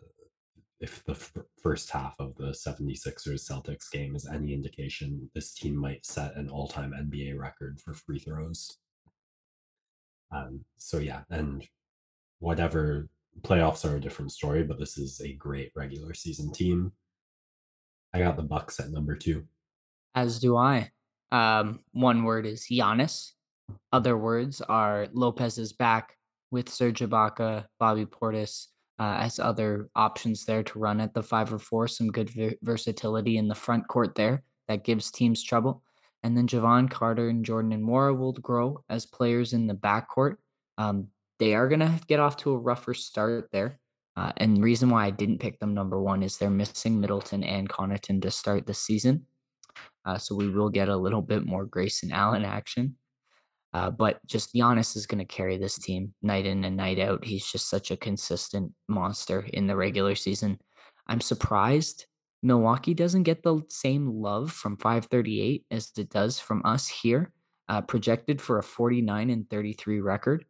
[0.80, 5.76] if the f first half of the 76ers Celtics game is any indication, this team
[5.76, 8.78] might set an all-time NBA record for free throws.
[10.32, 11.68] Um, so yeah, and
[12.40, 13.10] whatever
[13.42, 16.92] playoffs are a different story, but this is a great regular season team.
[18.14, 19.44] I got the Bucks at number 2.
[20.16, 20.92] As do I.
[21.32, 23.32] Um, one word is Giannis.
[23.92, 26.16] Other words are Lopez is back
[26.52, 28.68] with Serge Ibaka, Bobby Portis,
[29.00, 32.54] uh, as other options there to run at the 5 or 4, some good ver
[32.64, 35.84] versatility in the front court there that gives teams trouble.
[36.24, 40.38] And then Jevon Carter and Jordan Nwora will grow as players in the backcourt.
[40.78, 41.08] Um,
[41.40, 43.80] they are gonna get off to a rougher start there.
[44.16, 47.70] Uh, and reason why I didn't pick them number 1 is they're missing Middleton and
[47.70, 49.28] Connaughton to start the season.
[50.06, 52.96] Uh, so we will get a little bit more Grayson Allen action.
[53.74, 57.26] Uh, but just Giannis is gonna carry this team night in and night out.
[57.26, 60.60] He's just such a consistent monster in the regular season.
[61.08, 62.06] I'm surprised
[62.44, 67.32] Milwaukee doesn't get the same love from 538 as it does from us here,
[67.68, 70.46] uh, projected for a 49 and 33 record,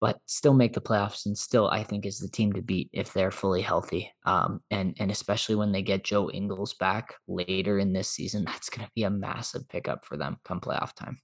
[0.00, 3.12] but still make the playoffs and still I think is the team to beat if
[3.12, 4.12] they're fully healthy.
[4.24, 8.70] Um, and and especially when they get Joe Ingles back later in this season, that's
[8.70, 11.18] gonna be a massive pickup for them come playoff time.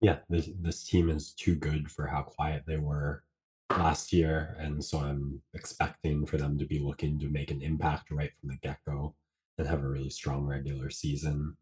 [0.00, 3.24] Yeah, this this team is too good for how quiet they were
[3.70, 8.10] last year, and so I'm expecting for them to be looking to make an impact
[8.10, 9.14] right from the get-go
[9.58, 11.56] and have a really strong regular season.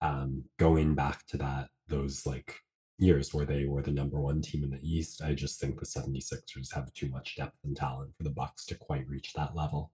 [0.00, 2.56] Um, going back to that those, like,
[3.02, 5.86] years where they were the number 1 team in the East, I just think the
[5.86, 9.92] 76ers have too much depth and talent for the Bucks to quite reach that level.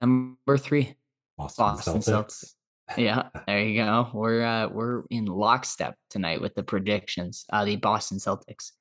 [0.00, 0.94] Number 3,
[1.38, 2.04] Boston Boston Celtics.
[2.04, 2.98] Celtics.
[2.98, 4.10] Yeah, there you go.
[4.12, 7.44] We're, uh, we're in lockstep tonight with the predictions.
[7.52, 8.72] Uh, the Boston Celtics,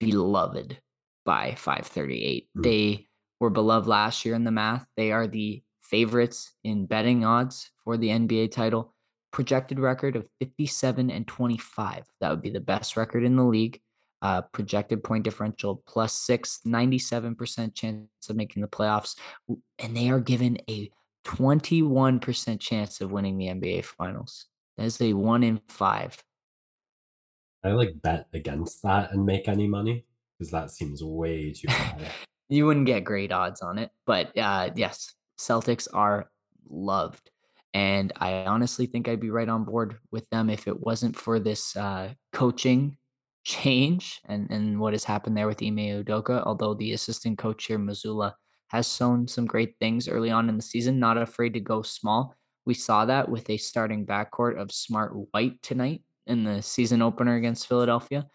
[0.00, 0.78] beloved
[1.24, 2.48] by 538.
[2.56, 2.62] Mm.
[2.62, 3.06] They
[3.40, 4.86] were beloved last year in the math.
[4.96, 8.94] They are the favorites in betting odds for the NBA title.
[9.32, 12.04] Projected record of 57 and 25.
[12.20, 13.80] That would be the best record in the league.
[14.20, 19.16] Uh, projected point differential +6, 97% chance of making the playoffs,
[19.78, 20.90] and they are given a
[21.24, 24.46] 21% chance of winning the NBA finals.
[24.76, 26.24] That is a 1 in 5.
[27.64, 30.04] I, like, bet against that and make any money
[30.36, 32.10] because that seems way too high.
[32.50, 36.30] You wouldn't get great odds on it, but, uh, yes, Celtics are
[36.70, 37.30] loved,
[37.78, 41.38] and I honestly think I'd be right on board with them if it wasn't for
[41.38, 42.96] this, uh, coaching
[43.44, 47.78] change and and what has happened there with Ime Udoka, although the assistant coach here,
[47.78, 48.32] Mazzulla,
[48.70, 52.34] has shown some great things early on in the season, not afraid to go small.
[52.66, 57.36] We saw that with a starting backcourt of Smart White tonight in the season opener
[57.36, 58.26] against Philadelphia,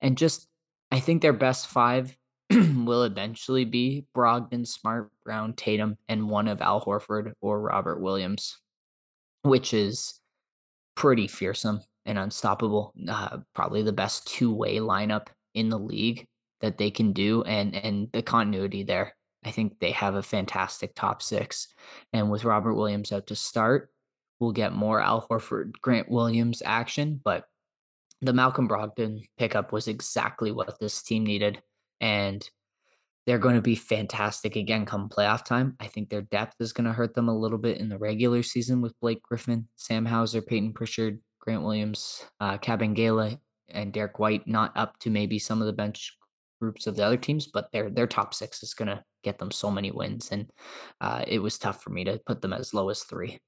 [0.00, 0.48] and just
[0.90, 2.16] I think their best 5
[2.50, 8.56] will eventually be Brogdon, Smart, Brown, Tatum, and 1 of Al Horford or Robert Williams,
[9.42, 10.20] which is
[10.94, 12.92] pretty fearsome and unstoppable.
[13.08, 16.26] Uh, probably the best two-way lineup in the league
[16.60, 19.14] that they can do, and and the continuity there.
[19.44, 21.68] I think they have a fantastic top 6,
[22.12, 23.90] and with Robert Williams out to start,
[24.40, 27.44] we'll get more Al Horford, Grant Williams action, but
[28.20, 31.62] the Malcolm Brogdon pickup was exactly what this team needed,
[32.00, 32.48] and
[33.28, 35.76] they're gonna be fantastic again come playoff time.
[35.80, 38.80] I think their depth is gonna hurt them a little bit in the regular season
[38.80, 43.38] with Blake Griffin, Sam Hauser, Peyton Pritchard, Grant Williams, uh, Kabengele,
[43.68, 46.16] and Derrick White not up to maybe some of the bench
[46.58, 49.70] groups of the other teams, but their their top 6 is gonna get them so
[49.70, 50.50] many wins, and,
[51.02, 53.38] uh, it was tough for me to put them as low as 3.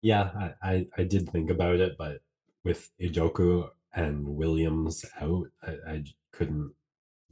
[0.00, 0.30] Yeah,
[0.62, 2.22] I I I did think about it, but
[2.64, 6.72] with Udoka and Williams out, I couldn't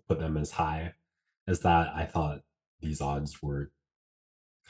[0.07, 0.93] put them as high
[1.49, 1.92] as that.
[1.94, 2.40] I thought
[2.80, 3.70] these odds were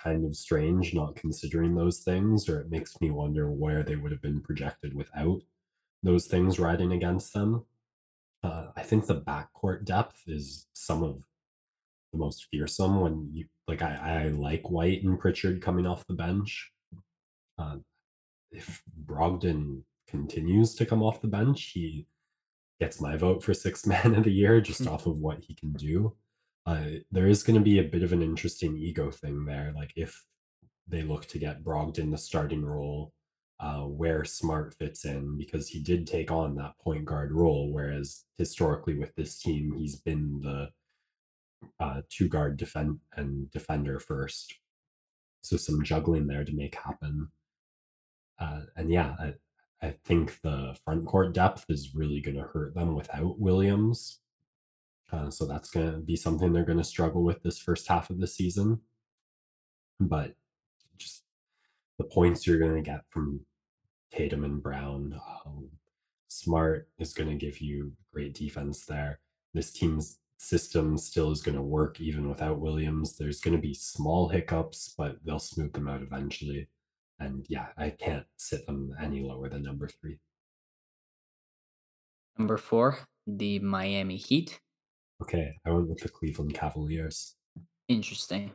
[0.03, 4.13] kind of strange not considering those things, or it makes me wonder where they would
[4.13, 5.41] have been projected without
[6.03, 7.65] those things riding against them.
[8.43, 11.23] Uh, I think the backcourt depth is some of
[12.13, 16.15] the most fearsome when you like, I I like White and Pritchard coming off the
[16.15, 16.71] bench.
[17.59, 17.77] Uh,
[18.53, 22.07] if Brogdon continues to come off the bench, he
[22.81, 25.73] gets my vote for six man of the year just off of what he can
[25.73, 26.15] do.
[26.67, 30.25] Uh, there is gonna be a bit of an interesting ego thing there, like, if
[30.89, 33.13] they look to get Brogdon the starting role
[33.61, 38.25] uh, where Smart fits in because he did take on that point guard role, whereas
[38.37, 40.71] historically with this team, he's been the
[41.81, 44.55] uh, two guard defend and defender first.
[45.43, 47.29] So some juggling there to make happen.
[48.39, 49.35] Uh, and yeah, I,
[49.81, 54.21] I think the front court depth is really going to hurt them without Williams.
[55.13, 58.11] Uh, so that's going to be something they're going to struggle with this first half
[58.11, 58.81] of the season.
[60.01, 60.35] But
[60.99, 61.23] just
[61.99, 63.41] the points you're going to get from
[64.13, 65.69] Tatum and Brown, um,
[66.29, 69.21] Smart is going to give you great defense there.
[69.55, 73.17] This team's system still is going to work even without Williams.
[73.17, 76.69] There's going to be small hiccups, but they'll smooth them out eventually.
[77.19, 80.19] And yeah, I can't sit them any lower than number three.
[82.39, 84.61] Number four, the Miami Heat.
[85.23, 87.37] Okay, I went with the Cleveland Cavaliers.
[87.89, 88.53] Interesting.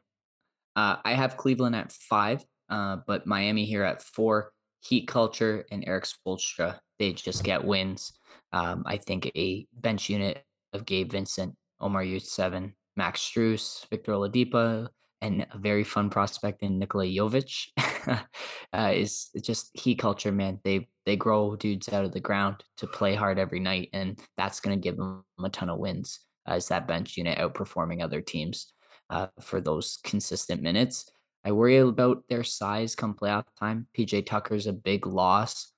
[0.75, 4.51] Uh, I have Cleveland at five, uh, but Miami here at four.
[4.83, 8.13] Heat culture and Erik Spoelstra, they just get wins.
[8.51, 10.43] Um, I think a bench unit
[10.73, 14.87] of Gabe Vincent, Omar Yurtseven, Max Strus, Victor Oladipo,
[15.21, 17.67] and a very fun prospect in Nikola Jovic
[18.73, 20.59] uh, is just heat culture, man.
[20.63, 24.59] They they grow dudes out of the ground to play hard every night, and that's
[24.59, 28.73] going to give them a ton of wins as that bench unit outperforming other teams
[29.09, 31.11] uh, for those consistent minutes.
[31.43, 33.87] I worry about their size come playoff time.
[33.97, 35.71] PJ Tucker's a big loss,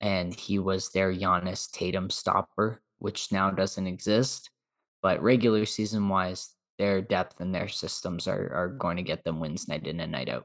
[0.00, 4.50] and he was their Giannis Tatum stopper, which now doesn't exist.
[5.02, 9.40] But regular season wise, their depth and their systems are are going to get them
[9.40, 10.44] wins night in and night out.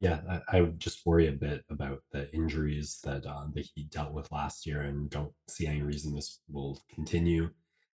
[0.00, 3.90] Yeah, I, I would just worry a bit about the injuries that uh, the Heat
[3.90, 7.50] dealt with last year, and don't see any reason this will continue.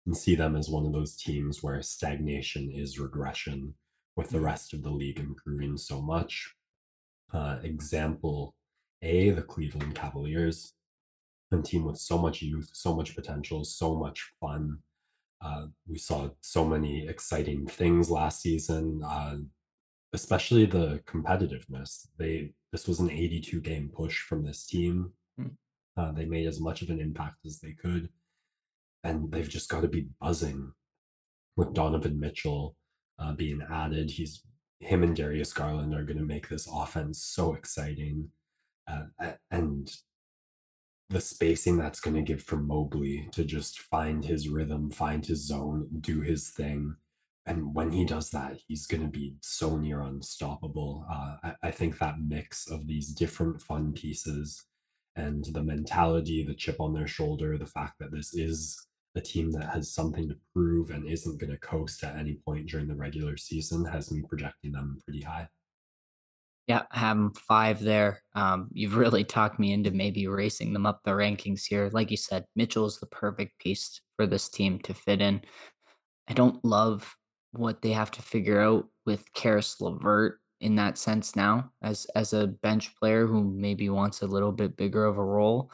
[0.07, 3.75] And see them as one of those teams where stagnation is regression,
[4.17, 4.45] with the Mhm.
[4.45, 6.55] rest of the league improving so much.
[7.33, 8.55] Uh, example
[9.03, 10.75] A: the Cleveland Cavaliers,
[11.51, 14.83] a team with so much youth, so much potential, so much fun.
[15.41, 19.03] Uh, we saw so many exciting things last season.
[19.03, 19.39] Uh,
[20.13, 22.07] especially the competitiveness.
[22.19, 25.13] They this was an 82 game push from this team.
[25.41, 25.57] Mm.
[25.97, 28.09] Uh, they made as much of an impact as they could,
[29.05, 30.73] and they've just got to be buzzing
[31.57, 32.77] with Donovan Mitchell
[33.19, 34.11] uh, being added.
[34.11, 34.43] He's
[34.81, 38.29] him and Darius Garland are going to make this offense so exciting,
[38.91, 39.91] uh, and
[41.11, 45.47] the spacing that's going to give for Mobley to just find his rhythm, find his
[45.47, 46.97] zone, do his thing.
[47.47, 51.07] And when he does that, he's going to be so near unstoppable.
[51.11, 54.65] Uh, I, I think that mix of these different fun pieces
[55.17, 58.87] and the mentality, the chip on their shoulder, the fact that this is
[59.17, 62.67] a team that has something to prove and isn't going to coast at any point
[62.67, 65.49] during the regular season has me projecting them pretty high.
[66.67, 68.23] Yeah, have them 5 there.
[68.35, 71.91] Um, you've really talked me into maybe racing them up the rankings here.
[71.93, 75.43] Like you said, Mitchell is the perfect piece for this team to fit in.
[76.27, 77.15] I don't love
[77.53, 82.33] what they have to figure out with Caris LeVert in that sense now as as
[82.33, 85.71] a bench player who maybe wants a little bit bigger of a role.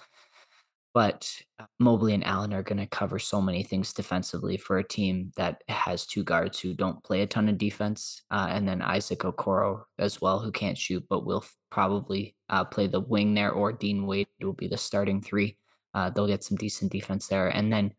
[0.92, 1.30] But
[1.60, 5.32] uh, Mobley and Allen are going to cover so many things defensively for a team
[5.36, 9.20] that has two guards who don't play a ton of defense, uh, and then Isaac
[9.20, 13.52] Okoro as well, who can't shoot but will f- probably uh, play the wing there,
[13.52, 15.56] or Dean Wade will be the starting three.
[15.94, 17.92] Uh, they'll get some decent defense there, and then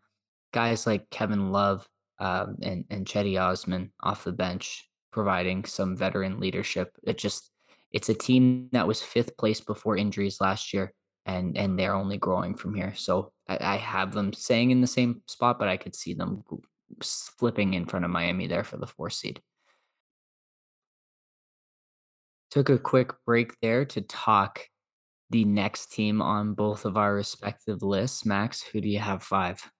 [0.51, 1.87] guys like Kevin Love
[2.19, 6.91] um, and and Cedi Osman off the bench, providing some veteran leadership.
[7.03, 7.51] It just
[7.91, 10.93] it's a team that was fifth place before injuries last year,
[11.25, 12.93] and and they're only growing from here.
[12.95, 16.43] So I, I have them staying in the same spot, but I could see them
[17.01, 19.41] flipping in front of Miami there for the four seed.
[22.49, 24.67] Took a quick break there to talk
[25.29, 28.25] the next team on both of our respective lists.
[28.25, 29.71] Max, who do you have five?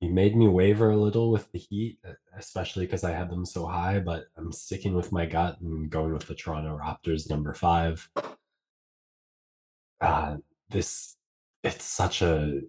[0.00, 1.98] You made me waver a little with the Heat,
[2.36, 6.12] especially because I had them so high, but I'm sticking with my gut and going
[6.12, 8.08] with the Toronto Raptors, number 5.
[10.02, 10.36] Uh,
[10.68, 11.16] this
[11.62, 12.60] it's such a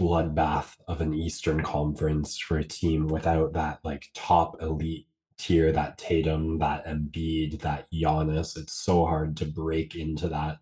[0.00, 5.08] bloodbath of an Eastern Conference for a team without that, like, top elite
[5.38, 8.56] tier, that Tatum, that Embiid, that Giannis.
[8.56, 10.58] It's so hard to break into that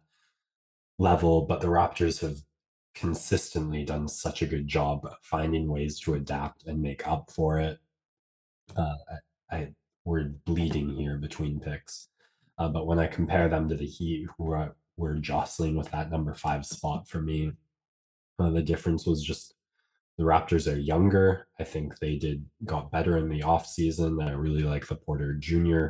[0.98, 2.38] level, but the Raptors have
[2.94, 7.78] consistently done such a good job finding ways to adapt and make up for it.
[8.74, 8.94] Uh,
[9.50, 9.68] I, I
[10.06, 12.08] we're bleeding here between picks,
[12.58, 16.10] uh, but when I compare them to the Heat, who are were jostling with that
[16.10, 17.52] number five spot for me,
[18.38, 19.54] uh, the difference was just
[20.18, 21.46] the Raptors are younger.
[21.60, 24.26] I think they did got better in the offseason.
[24.26, 25.88] I really like the Porter Jr.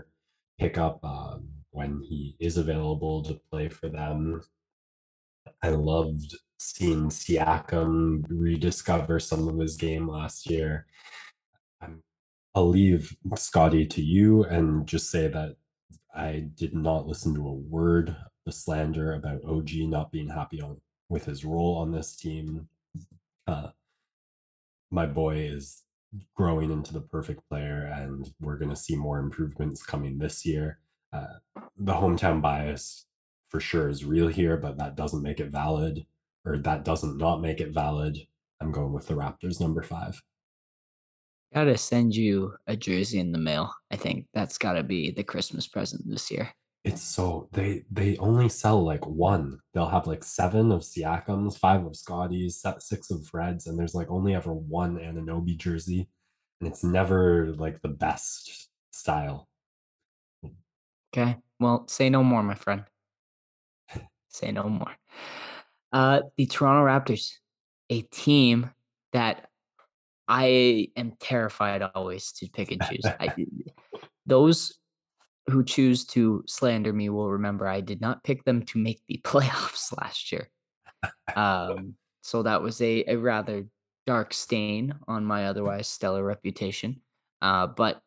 [0.58, 4.42] pickup um, when he is available to play for them.
[5.62, 10.86] I loved seeing Siakam rediscover some of his game last year.
[11.80, 12.02] I'm
[12.54, 15.56] I'll leave Scotty to you and just say that
[16.14, 18.16] I did not listen to a word
[18.46, 22.68] the slander about OG not being happy on with his role on this team.
[23.46, 23.68] Uh,
[24.90, 25.82] my boy is
[26.34, 30.78] growing into the perfect player, and we're going to see more improvements coming this year.
[31.12, 31.34] Uh,
[31.78, 33.06] the hometown bias
[33.48, 36.06] for sure is real here, but that doesn't make it valid,
[36.44, 38.18] or that doesn't not make it valid.
[38.60, 40.20] I'm going with the Raptors number five.
[41.54, 43.72] Gotta send you a jersey in the mail.
[43.90, 46.50] I think that's gotta be the Christmas present this year.
[46.86, 49.58] It's so they they only sell like one.
[49.74, 54.08] They'll have like seven of Siakams, five of Scotties, six of Freds, and there's like
[54.08, 56.08] only ever one Anunoby jersey,
[56.60, 59.48] and it's never like the best style.
[61.12, 61.36] Okay.
[61.58, 62.84] Well, say no more, my friend.
[64.28, 64.94] Say no more.
[65.92, 67.32] Uh, the Toronto Raptors,
[67.90, 68.70] a team
[69.12, 69.48] that
[70.28, 73.06] I am terrified always to pick and choose.
[73.18, 73.34] I,
[74.26, 74.78] those
[75.48, 79.20] who choose to slander me will remember I did not pick them to make the
[79.24, 80.48] playoffs last year.
[81.34, 83.66] Um, so that was a, a rather
[84.06, 87.00] dark stain on my otherwise stellar reputation.
[87.42, 88.00] Uh, but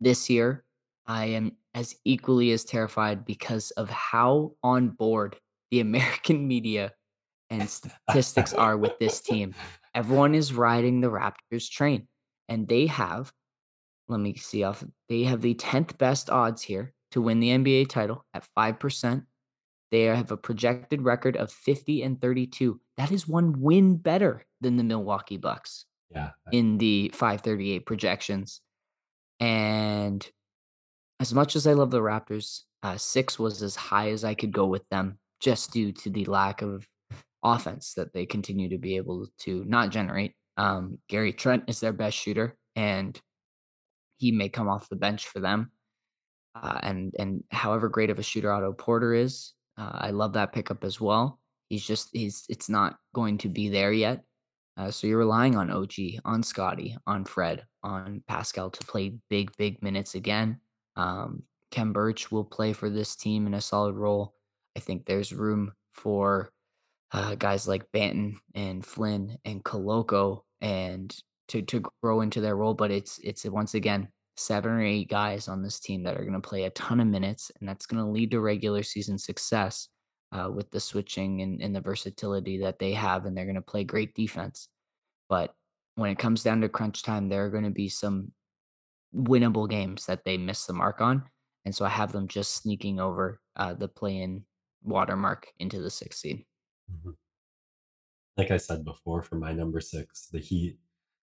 [0.00, 0.64] this year,
[1.06, 5.36] I am as equally as terrified because of how on board
[5.70, 6.92] the American media
[7.50, 9.54] and statistics are with this team.
[9.94, 12.08] Everyone is riding the Raptors train,
[12.48, 13.30] and they have,
[14.12, 17.88] let me see off, they have the 10th best odds here to win the NBA
[17.88, 19.24] title at 5%.
[19.90, 22.80] They have a projected record of 50 and 32.
[22.96, 28.60] That is one win better than the Milwaukee Bucks yeah, in the 538 projections.
[29.40, 30.26] And
[31.20, 34.52] as much as I love the Raptors, uh, six was as high as I could
[34.52, 36.86] go with them just due to the lack of
[37.42, 40.34] offense that they continue to be able to not generate.
[40.56, 43.20] Um, Gary Trent is their best shooter, and
[44.22, 45.72] he may come off the bench for them.
[46.54, 50.52] Uh, and and however great of a shooter Otto Porter is, uh, I love that
[50.52, 51.40] pickup as well.
[51.68, 54.22] He's just he's it's not going to be there yet.
[54.76, 55.94] Uh, so you're relying on OG,
[56.24, 60.60] on Scotty, on Fred, on Pascal to play big, big minutes again.
[60.96, 61.42] Um,
[61.72, 64.34] Khem Birch will play for this team in a solid role.
[64.76, 66.52] I think there's room for
[67.12, 71.14] uh, guys like Banton and Flynn and Koloko and
[71.52, 72.74] to to grow into their role.
[72.74, 76.40] But it's it's once again seven or eight guys on this team that are going
[76.40, 79.88] to play a ton of minutes, and that's going to lead to regular season success
[80.32, 83.62] uh, with the switching and, and the versatility that they have, and they're going to
[83.62, 84.68] play great defense.
[85.28, 85.54] But
[85.96, 88.32] when it comes down to crunch time, there are going to be some
[89.14, 91.24] winnable games that they miss the mark on.
[91.64, 94.44] And so I have them just sneaking over uh, the play in
[94.82, 96.44] watermark into the sixth seed.
[96.90, 97.14] Mhm.
[98.36, 100.78] Like I said before, for my number six, the Heat,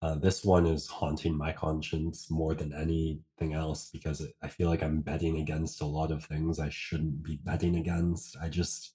[0.01, 4.83] uh, this one is haunting my conscience more than anything else because I feel like
[4.83, 8.37] I'm betting against a lot of things I shouldn't be betting against.
[8.41, 8.93] I just,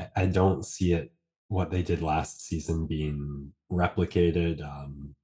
[0.00, 1.12] I, I don't see it,
[1.48, 4.62] what they did last season being replicated.
[4.62, 5.14] Um,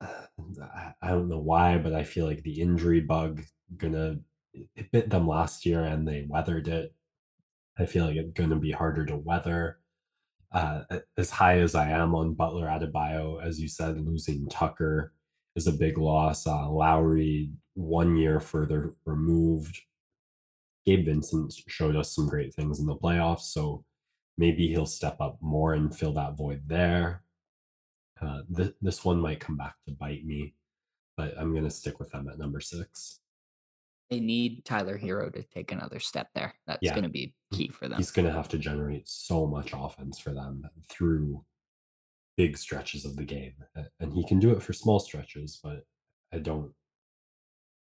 [0.00, 3.42] uh, I don't know why, but I feel like the injury bug
[3.76, 4.18] gonna
[4.76, 6.94] it bit them last year and they weathered it.
[7.78, 9.78] I feel like it's gonna be harder to weather.
[10.54, 10.84] Uh,
[11.18, 15.12] as high as I am on Butler Adebayo, as you said, losing Tucker
[15.56, 16.46] is a big loss.
[16.46, 19.80] Uh, Lowry, one year further removed.
[20.86, 23.84] Gabe Vincent showed us some great things in the playoffs, so
[24.38, 27.22] maybe he'll step up more and fill that void there.
[28.22, 30.54] Uh, th- this one might come back to bite me,
[31.16, 33.18] but I'm going to stick with them at number six.
[34.10, 36.54] They need Tyler Herro to take another step there.
[36.66, 36.92] That's Yeah.
[36.92, 37.96] going to be key for them.
[37.96, 41.44] He's going to have to generate so much offense for them through
[42.36, 43.54] big stretches of the game.
[44.00, 45.86] And he can do it for small stretches, but
[46.32, 46.72] I don't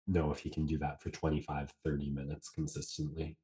[0.08, 3.38] know if he can do that for 25, 30 minutes consistently.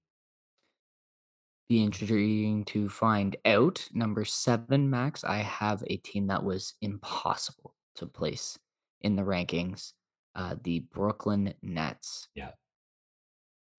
[1.67, 3.87] be intriguing to find out.
[3.93, 8.57] Number seven, Max, I have a team that was impossible to place
[9.01, 9.93] in the rankings.
[10.33, 12.27] Uh, the Brooklyn Nets.
[12.33, 12.51] Yeah.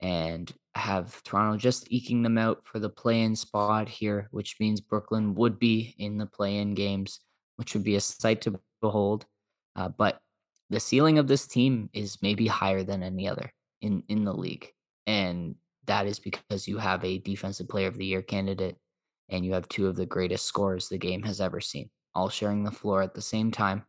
[0.03, 4.81] And have Toronto just eking them out for the play in spot here, which means
[4.81, 7.21] Brooklyn would be in the play in games,
[7.57, 9.27] which would be a sight to behold.
[9.77, 10.21] Uh, but
[10.71, 14.69] the ceiling of this team is maybe higher than any other in, in the league.
[15.07, 18.77] And that is because you have a defensive player of the year candidate
[19.29, 22.63] and you have two of the greatest scorers the game has ever seen, all sharing
[22.63, 23.85] the floor at the same time.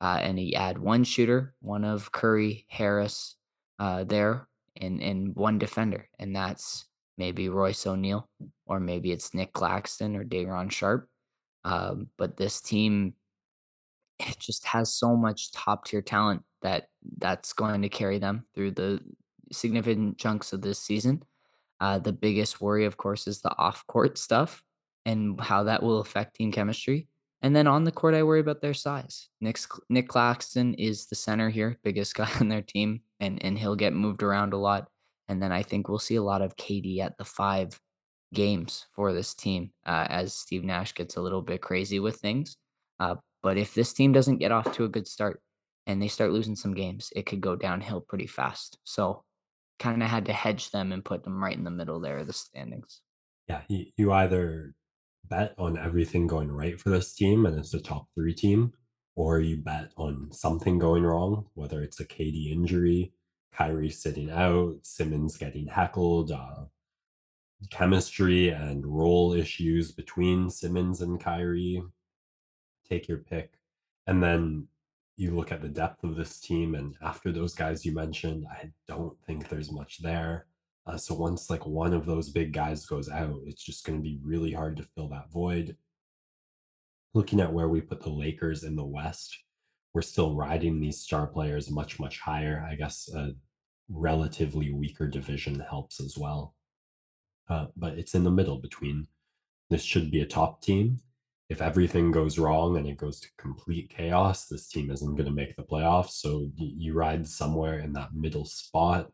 [0.00, 3.36] Uh, and you add one shooter, one of Curry, Harris
[3.78, 4.48] uh, there,
[4.80, 6.86] and and one defender, and that's
[7.18, 8.28] maybe Royce O'Neale,
[8.66, 11.08] or maybe it's Nic Claxton or Day'Ron Sharpe.
[11.64, 13.14] Um, but this team
[14.20, 18.70] it just has so much top tier talent that that's going to carry them through
[18.70, 19.00] the
[19.52, 21.22] significant chunks of this season.
[21.80, 24.62] Uh, the biggest worry, of course, is the off court stuff
[25.04, 27.08] and how that will affect team chemistry.
[27.42, 29.28] And then on the court, I worry about their size.
[29.40, 33.76] Nick's, Nic Claxton is the center here, biggest guy on their team, and and he'll
[33.76, 34.88] get moved around a lot.
[35.28, 37.80] And then I think we'll see a lot of KD at the five
[38.34, 42.56] games for this team uh, as Steve Nash gets a little bit crazy with things.
[43.00, 45.40] Uh, but if this team doesn't get off to a good start
[45.86, 48.78] and they start losing some games, it could go downhill pretty fast.
[48.84, 49.22] So
[49.78, 52.26] kind of had to hedge them and put them right in the middle there of
[52.26, 53.00] the standings.
[53.48, 54.74] Yeah, you, you either
[55.28, 58.72] bet on everything going right for this team and it's a top three team,
[59.16, 63.12] or you bet on something going wrong, whether it's a KD injury,
[63.52, 66.64] Kyrie sitting out, Simmons getting heckled, uh,
[67.70, 71.82] chemistry and role issues between Simmons and Kyrie.
[72.88, 73.54] Take your pick.
[74.06, 74.66] And then
[75.16, 78.70] you look at the depth of this team, and after those guys you mentioned, I
[78.88, 80.46] don't think there's much there.
[80.86, 84.02] Uh, so once like one of those big guys goes out, it's just going to
[84.02, 85.76] be really hard to fill that void.
[87.14, 89.38] Looking at where we put the Lakers in the West,
[89.94, 92.66] we're still riding these star players much, much higher.
[92.68, 93.34] I guess a
[93.88, 96.54] relatively weaker division helps as well.
[97.48, 99.06] Uh, but it's in the middle between
[99.70, 100.98] this should be a top team.
[101.48, 105.30] If everything goes wrong and it goes to complete chaos, this team isn't going to
[105.30, 106.12] make the playoffs.
[106.12, 109.12] So you ride somewhere in that middle spot.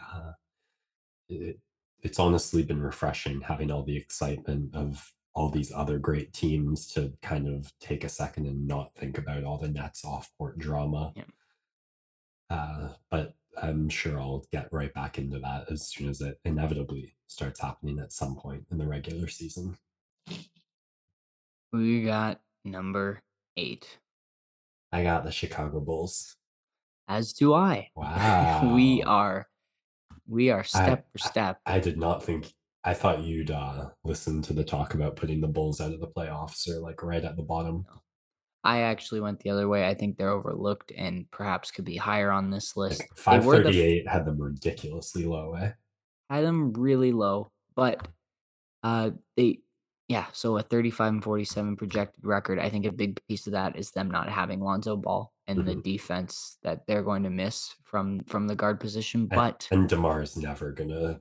[0.00, 0.32] Uh,
[1.28, 1.58] it,
[2.02, 7.12] it's honestly been refreshing having all the excitement of all these other great teams to
[7.22, 11.12] kind of take a second and not think about all the Nets off court drama.
[11.16, 11.24] Yeah.
[12.50, 17.14] Uh, but I'm sure I'll get right back into that as soon as it inevitably
[17.26, 19.76] starts happening at some point in the regular season.
[21.72, 23.20] We got number
[23.56, 23.98] eight,
[24.92, 26.36] I got the Chicago Bulls.
[27.08, 27.90] as do I.
[27.96, 28.72] Wow.
[28.74, 29.48] we are
[30.28, 31.60] we are I, step for I step.
[31.66, 32.52] I did not think
[32.84, 36.08] I thought you'd uh listen to the talk about putting the Bulls out of the
[36.08, 37.86] playoffs or like right at the bottom.
[38.62, 39.86] I actually went the other way.
[39.86, 43.00] I think they're overlooked and perhaps could be higher on this list.
[43.00, 45.72] They were the f- 538 had them ridiculously low, eh?
[46.30, 48.06] had them really low, but
[48.82, 49.60] Uh, they
[50.08, 52.58] yeah, so a 35 and 47 projected record.
[52.58, 55.74] I think a big piece of that is them not having Lonzo Ball and the
[55.76, 55.82] Mhm.
[55.82, 59.22] defense that they're going to miss from from the guard position.
[59.22, 61.20] And, But and DeMar is never gonna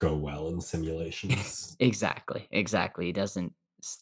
[0.00, 1.76] go well in simulations.
[1.80, 3.52] exactly, exactly, it doesn't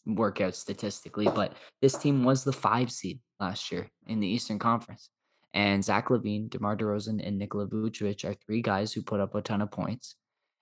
[0.05, 1.25] work out statistically.
[1.25, 5.09] But this team was the five seed last year in the Eastern Conference,
[5.53, 9.41] and Zach LaVine, DeMar DeRozan, and Nikola Vucevic are three guys who put up a
[9.41, 10.15] ton of points.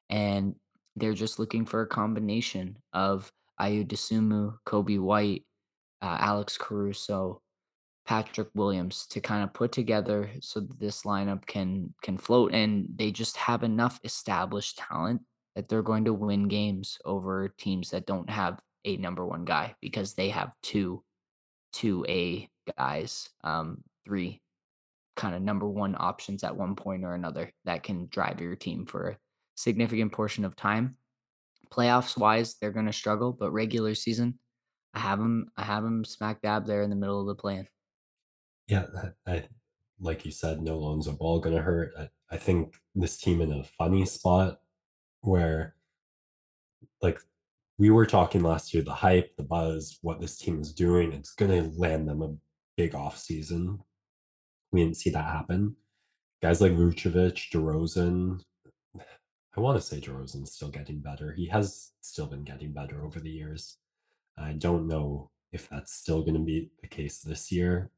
[0.09, 0.55] and
[0.95, 3.31] they're just looking for a combination of
[3.61, 5.45] Ayo Dosunmu, Coby White,
[6.01, 7.41] uh, Alex Caruso,
[8.09, 13.11] Patrick Williams to kind of put together so this lineup can can float and they
[13.11, 15.21] just have enough established talent
[15.55, 19.75] that they're going to win games over teams that don't have a number one guy
[19.79, 21.03] because they have two
[21.71, 24.41] two A guys, um, three
[25.15, 28.87] kind of number one options at one point or another that can drive your team
[28.87, 29.17] for a
[29.53, 30.97] significant portion of time.
[31.71, 34.39] Playoffs wise, they're going to struggle, but regular season,
[34.95, 35.51] I have them.
[35.55, 37.67] I have them smack dab there in the middle of the plan.
[38.69, 38.85] Yeah,
[39.25, 39.43] I, I
[39.99, 41.91] like you said, no Lonzo Ball gonna hurt.
[41.99, 44.59] I, I think this team in a funny spot
[45.21, 45.75] where
[47.01, 47.19] like
[47.79, 51.33] we were talking last year, the hype, the buzz, what this team is doing, it's
[51.33, 52.35] gonna land them a
[52.77, 53.79] big off season.
[54.71, 55.75] We didn't see that happen.
[56.41, 58.39] Guys like Vucevic, DeRozan,
[59.57, 61.33] I want to say DeRozan's still getting better.
[61.33, 63.77] He has still been getting better over the years.
[64.37, 67.91] I don't know if that's still going to be the case this year.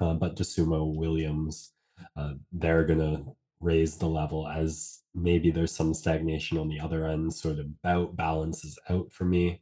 [0.00, 1.72] Uh, but Dosunmu, Williams,
[2.16, 3.24] uh, they're going to
[3.60, 8.16] raise the level as maybe there's some stagnation on the other end, sort of bout
[8.16, 9.60] balances out for me.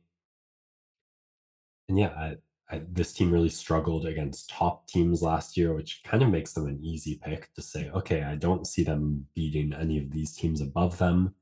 [1.88, 2.36] And yeah, I,
[2.70, 6.66] I, this team really struggled against top teams last year, which kind of makes them
[6.66, 10.60] an easy pick to say, okay, I don't see them beating any of these teams
[10.60, 11.34] above them,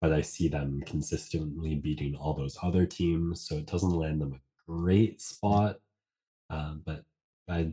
[0.00, 3.40] but I see them consistently beating all those other teams.
[3.40, 5.76] So it doesn't land them a great spot.
[6.50, 7.04] Uh, but
[7.48, 7.72] I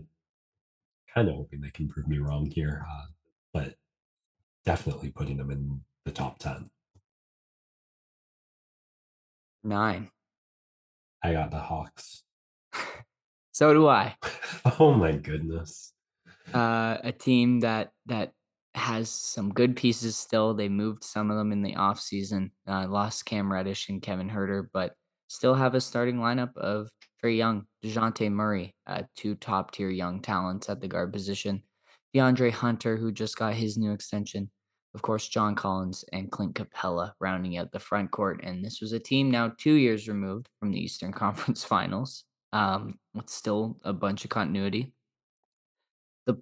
[1.13, 3.05] kind of hoping they can prove me wrong here, uh,
[3.53, 3.75] but
[4.65, 6.69] definitely putting them in the top 10.
[9.63, 10.09] Nine.
[11.23, 12.23] I got the Hawks.
[13.59, 14.15] So do I.
[14.79, 15.91] oh my goodness.
[16.53, 18.31] Uh, a team that that
[18.73, 20.53] has some good pieces still.
[20.53, 24.67] They moved some of them in the offseason, uh, lost Cam Reddish and Kevin Huerter,
[24.71, 24.93] but
[25.27, 26.89] still have a starting lineup of
[27.23, 31.61] Trae Young, Dejounte Murray, uh, two top tier young talents at the guard position,
[32.15, 34.49] DeAndre Hunter, who just got his new extension,
[34.95, 38.41] of course, John Collins and Clint Capela rounding out the front court.
[38.43, 42.97] And this was a team now two years removed from the Eastern Conference Finals, um,
[43.13, 44.93] with still a bunch of continuity.
[46.25, 46.41] The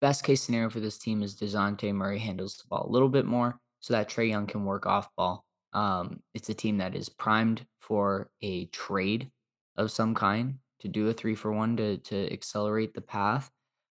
[0.00, 3.26] best case scenario for this team is Dejounte Murray handles the ball a little bit
[3.26, 5.44] more so that Trae Young can work off ball.
[5.74, 9.30] Um, it's a team that is primed for a trade
[9.76, 13.50] of some kind to do a three for one to to accelerate the path,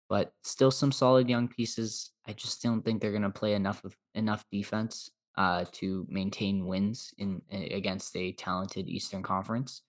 [0.09, 2.11] but still some solid young pieces.
[2.27, 6.65] I just don't think they're going to play enough of enough defense uh, to maintain
[6.65, 9.81] wins in against a talented Eastern Conference.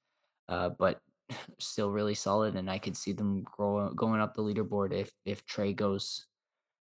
[0.48, 1.00] Uh, but
[1.58, 5.44] still really solid, and I could see them grow going up the leaderboard if if
[5.46, 6.26] Trae goes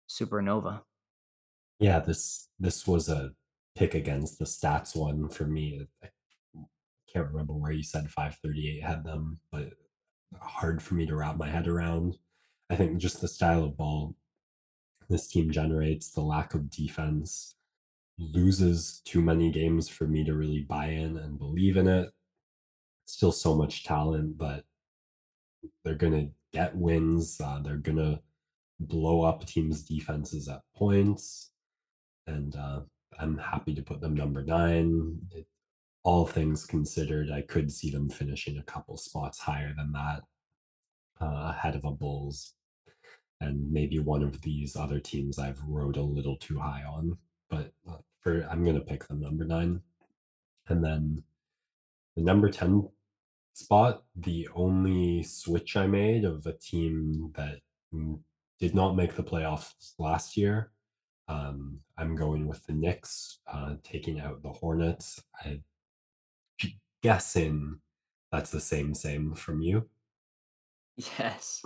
[0.09, 0.81] supernova.
[1.79, 3.31] Yeah, this this was a
[3.75, 5.87] pick against the stats one for me.
[6.03, 6.07] I
[7.13, 9.71] can't remember where you said 538 had them, but
[10.41, 12.17] hard for me to wrap my head around.
[12.69, 14.15] I think just the style of ball
[15.09, 17.55] this team generates, the lack of defense,
[18.17, 22.11] loses too many games for me to really buy in and believe in it.
[23.05, 24.63] Still so much talent, but
[25.83, 27.39] they're going to get wins.
[27.39, 28.19] Uh, they're going to
[28.79, 31.51] blow up teams' defenses at points.
[32.27, 32.81] And uh,
[33.19, 35.19] I'm happy to put them number nine.
[35.31, 35.45] It,
[36.03, 40.21] all things considered, I could see them finishing a couple spots higher than that,
[41.21, 42.55] uh, ahead of a Bulls
[43.43, 47.17] and maybe one of these other teams I've rode a little too high on.
[47.49, 49.81] But uh, for I'm gonna pick them number nine,
[50.69, 51.23] and then
[52.15, 52.87] the number ten
[53.53, 54.03] spot.
[54.15, 57.59] The only switch I made of a team that
[58.59, 60.71] did not make the playoffs last year.
[61.27, 65.21] Um, I'm going with the Knicks, uh, taking out the Hornets.
[65.43, 65.63] I'm
[67.03, 67.79] guessing
[68.31, 69.87] that's the same same from you.
[70.97, 71.63] Yes.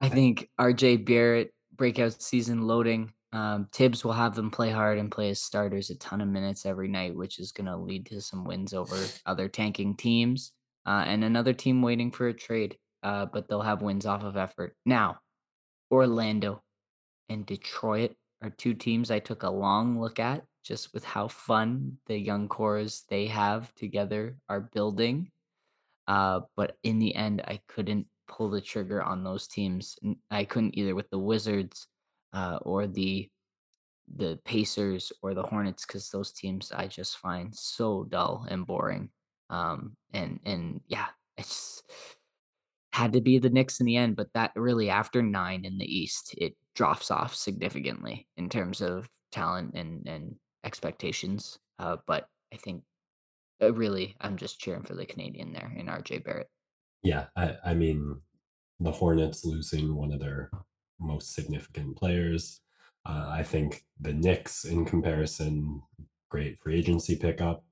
[0.00, 3.12] I think RJ Barrett breakout season loading.
[3.32, 6.66] Um, Thibs will have them play hard and play as starters a ton of minutes
[6.66, 8.96] every night, which is going to lead to some wins over
[9.26, 10.52] other tanking teams
[10.86, 12.76] uh, and another team waiting for a trade.
[13.02, 14.76] Uh, but they'll have wins off of effort.
[14.84, 15.18] Now,
[15.90, 16.62] Orlando
[17.28, 21.98] and Detroit are two teams I took a long look at just with how fun
[22.06, 25.30] the young cores they have together are building.
[26.06, 29.98] Uh, but in the end, I couldn't pull the trigger on those teams.
[30.30, 31.86] I couldn't either with the Wizards
[32.32, 33.28] uh, or the
[34.16, 39.10] the Pacers or the Hornets because those teams I just find so dull and boring.
[39.50, 41.06] Um, and and yeah,
[41.36, 41.82] it's
[42.92, 44.16] had to be the Knicks in the end.
[44.16, 49.08] But that really after nine in the East, it drops off significantly in terms of
[49.30, 50.34] talent and and
[50.64, 51.58] expectations.
[51.78, 52.82] Uh, but I think
[53.62, 56.50] uh, really, I'm just cheering for the Canadian there in RJ Barrett.
[57.02, 58.20] Yeah, I, I mean,
[58.80, 60.50] the Hornets losing one of their
[61.00, 62.60] most significant players.
[63.04, 65.82] Uh, I think the Knicks, in comparison,
[66.28, 67.64] great free agency pickup.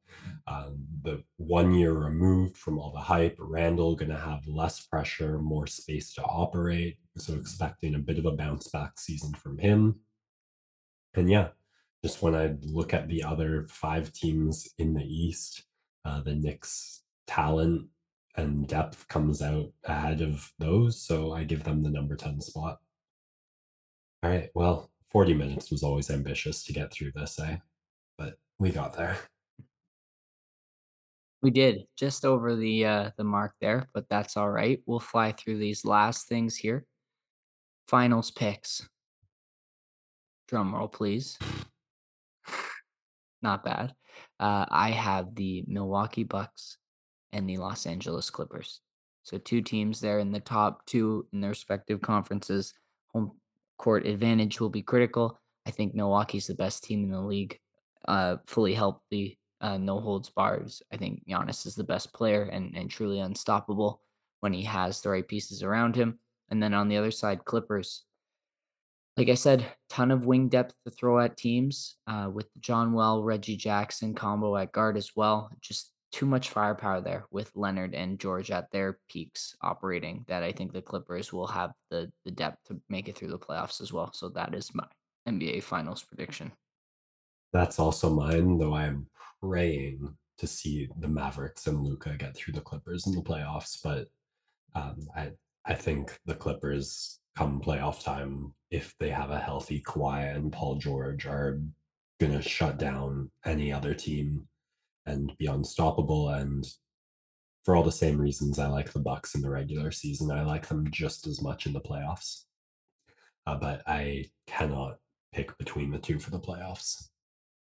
[0.46, 5.38] Um, the one year removed from all the hype, Randle going to have less pressure,
[5.38, 6.98] more space to operate.
[7.16, 10.00] So expecting a bit of a bounce back season from him.
[11.14, 11.48] And yeah,
[12.04, 15.64] just when I look at the other five teams in the East,
[16.04, 17.86] uh, the Knicks' talent
[18.36, 21.00] and depth comes out ahead of those.
[21.00, 22.78] So I give them the number 10 spot.
[24.22, 24.50] All right.
[24.54, 27.56] Well, 40 minutes was always ambitious to get through this, eh?
[28.16, 29.18] But we got there.
[31.42, 34.82] We did just over the uh, the mark there, but that's all right.
[34.84, 36.84] We'll fly through these last things here.
[37.88, 38.86] Finals picks.
[40.48, 41.38] Drum roll, please.
[43.42, 43.94] Not bad.
[44.38, 46.76] Uh, I have the Milwaukee Bucks
[47.32, 48.80] and the Los Angeles Clippers.
[49.22, 52.74] So two teams there in the top two in their respective conferences.
[53.12, 53.32] Home
[53.78, 55.38] court advantage will be critical.
[55.66, 57.58] I think Milwaukee's the best team in the league.
[58.08, 60.82] Uh, fully healthy, uh, no holds bars.
[60.92, 64.00] I think Giannis is the best player and and truly unstoppable
[64.40, 66.18] when he has the right pieces around him.
[66.48, 68.04] And then on the other side, Clippers.
[69.20, 73.22] Like I said, ton of wing depth to throw at teams uh, with John Wall,
[73.22, 75.50] Reggie Jackson combo at guard as well.
[75.60, 80.24] Just too much firepower there with Leonard and George at their peaks operating.
[80.26, 83.38] That I think the Clippers will have the the depth to make it through the
[83.38, 84.10] playoffs as well.
[84.14, 84.86] So that is my
[85.28, 86.50] NBA Finals prediction.
[87.52, 89.06] That's also mine, though I'm
[89.42, 93.80] praying to see the Mavericks and Luka get through the Clippers in the playoffs.
[93.84, 94.06] But
[94.74, 95.32] um, I
[95.66, 100.76] I think the Clippers come playoff time, if they have a healthy Kawhi and Paul
[100.76, 101.60] George, are
[102.20, 104.46] gonna shut down any other team
[105.06, 106.30] and be unstoppable.
[106.30, 106.66] And
[107.64, 110.68] for all the same reasons I like the Bucks in the regular season, I like
[110.68, 112.44] them just as much in the playoffs.
[113.46, 114.98] Uh, but I cannot
[115.32, 117.08] pick between the two for the playoffs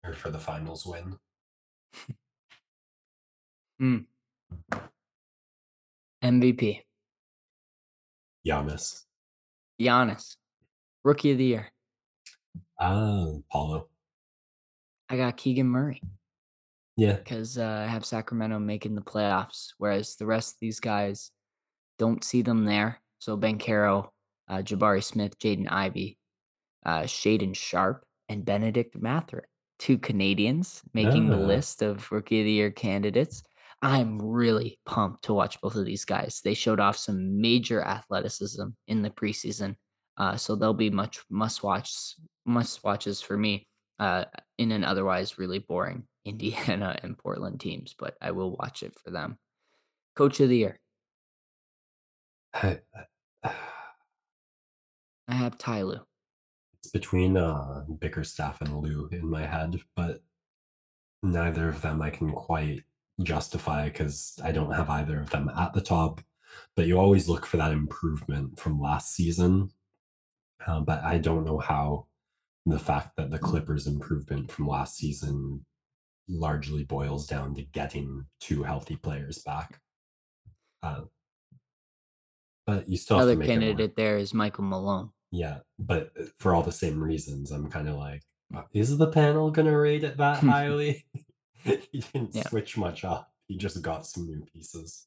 [0.05, 1.16] or for the finals win.
[3.81, 3.99] Hmm.
[6.25, 6.83] MVP.
[8.45, 9.05] Giannis.
[9.81, 10.37] Giannis.
[11.05, 11.68] Rookie of the year.
[12.79, 13.89] Ah, Paolo.
[15.09, 16.03] I got Keegan Murray
[16.97, 17.14] Yeah.
[17.14, 21.31] because uh, I have Sacramento making the playoffs, whereas the rest of these guys
[21.99, 23.01] don't see them there.
[23.20, 24.09] So Banchero,
[24.49, 26.18] uh, Jabari Smith, Jaden Ivey,
[26.85, 29.47] uh, Shaedon Sharpe, and Bennedict Mathurin,
[29.79, 33.43] two Canadians making the Ah, list of Rookie of the Year candidates.
[33.81, 36.41] I'm really pumped to watch both of these guys.
[36.43, 39.76] They showed off some major athleticism in the preseason,
[40.16, 42.14] uh, so they'll be much must watch
[42.45, 43.68] must watches for me
[44.01, 44.24] uh,
[44.59, 47.95] in an otherwise really boring Indiana and Portland teams.
[47.99, 49.39] But I will watch it for them.
[50.16, 50.81] Coach of the Year,
[52.55, 52.81] I,
[53.45, 53.55] I-
[55.29, 56.01] I have Ty Lue.
[56.81, 60.20] it's between uh, Bickerstaff and Lue in my head, but
[61.22, 62.83] neither of them I can quite
[63.23, 66.21] justify because I don't have either of them at the top.
[66.77, 69.71] But you always look for that improvement from last season.
[70.66, 72.07] Uh, but I don't know how
[72.66, 75.64] the fact that the Clippers' improvement from last season
[76.29, 79.81] largely boils down to getting two healthy players back.
[80.83, 81.03] Uh,
[82.66, 85.11] but you still have Another to make it candidate there is Michael Malone.
[85.31, 88.23] Yeah, but uh, for all the same reasons, I'm kind of like,
[88.55, 91.05] "Uh, is the panel gonna rate it that highly?
[91.92, 92.48] he didn't Yeah.
[92.48, 93.32] switch much up.
[93.46, 95.06] He just got some new pieces.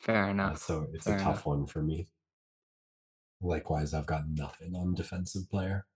[0.00, 0.58] Fair Uh, enough.
[0.58, 1.36] so it's fair a enough.
[1.36, 2.08] tough one for me.
[3.40, 5.86] Likewise, I've got nothing on defensive player.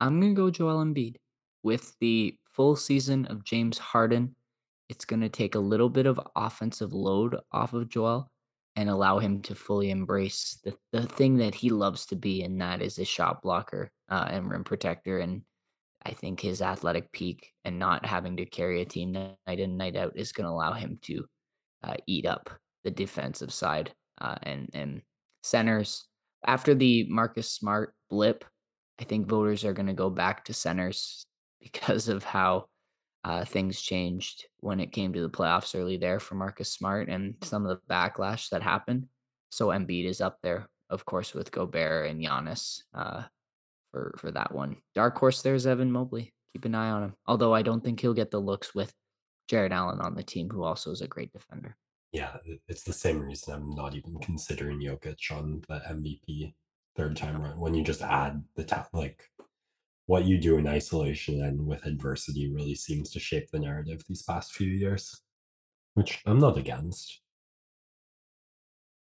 [0.00, 1.16] I'm gonna go Joel Embiid.
[1.62, 4.34] With the full season of James Harden,
[4.88, 8.30] it's gonna take a little bit of offensive load off of Joel
[8.76, 12.60] and allow him to fully embrace the, the thing that he loves to be, and
[12.60, 15.18] that is a shot blocker uh, and rim protector.
[15.18, 15.42] And
[16.04, 19.96] I think his athletic peak and not having to carry a team night in night
[19.96, 21.24] out is gonna allow him to
[21.82, 22.50] uh, eat up
[22.84, 25.02] the defensive side uh, and and
[25.42, 26.06] centers
[26.46, 28.44] after the Marcus Smart blip.
[29.00, 31.24] I think voters are going to go back to centers
[31.60, 32.66] because of how
[33.24, 37.34] uh, things changed when it came to the playoffs early there for Marcus Smart and
[37.42, 39.06] some of the backlash that happened.
[39.50, 43.24] So Embiid is up there, of course, with Gobert and Giannis uh,
[43.90, 44.76] for for that one.
[44.94, 46.32] Dark horse there's Evan Mobley.
[46.52, 47.14] Keep an eye on him.
[47.26, 48.92] Although I don't think he'll get the looks with
[49.48, 51.76] Jarrett Allen on the team, who also is a great defender.
[52.12, 52.36] Yeah,
[52.66, 56.54] it's the same reason I'm not even considering Jokic on the MVP
[56.96, 57.60] third time around.
[57.60, 59.28] When you just add the ta- like
[60.06, 64.22] what you do in isolation and with adversity really seems to shape the narrative these
[64.22, 65.20] past few years,
[65.94, 67.20] which I'm not against.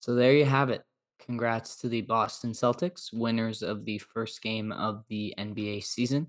[0.02, 0.84] So there you have it.
[1.20, 6.28] Congrats to the Boston Celtics, winners of the first game of the NBA season.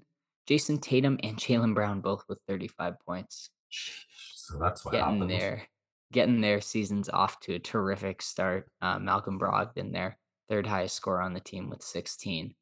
[0.49, 3.51] Jayson Tatum and Jaylen Brown both with 35 points.
[3.71, 5.31] So that's what Getting happened.
[5.31, 5.63] their
[6.11, 8.67] getting their seasons off to a terrific start.
[8.81, 10.17] Uh, Malcolm Brogdon, their
[10.49, 12.55] third highest scorer on the team with 16.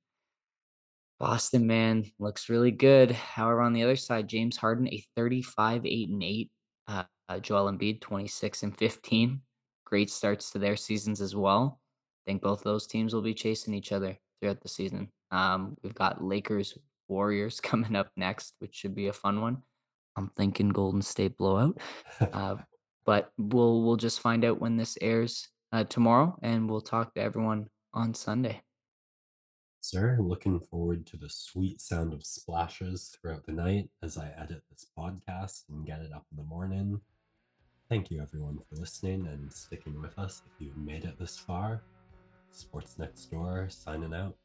[1.20, 3.12] Boston man looks really good.
[3.12, 6.50] However, on the other side, James Harden a 35 8 and 8.
[6.88, 9.40] Uh, uh, Joel Embiid 26 and 15.
[9.84, 11.80] Great starts to their seasons as well.
[12.26, 15.08] I think both those teams will be chasing each other throughout the season.
[15.30, 16.76] Um, we've got Lakers
[17.08, 19.62] Warriors coming up next, which should be a fun one.
[20.16, 21.78] I'm thinking Golden State blowout.
[22.20, 22.56] Uh,
[23.06, 27.20] but we'll we'll just find out when this airs uh, tomorrow, and we'll talk to
[27.20, 28.62] everyone on Sunday.
[29.80, 34.62] Sir, looking forward to the sweet sound of splashes throughout the night as I edit
[34.68, 37.00] this podcast and get it up in the morning.
[37.88, 40.42] Thank you, everyone, for listening and sticking with us.
[40.44, 41.82] If you've made it this far,
[42.50, 44.36] Sports Next Door signing out.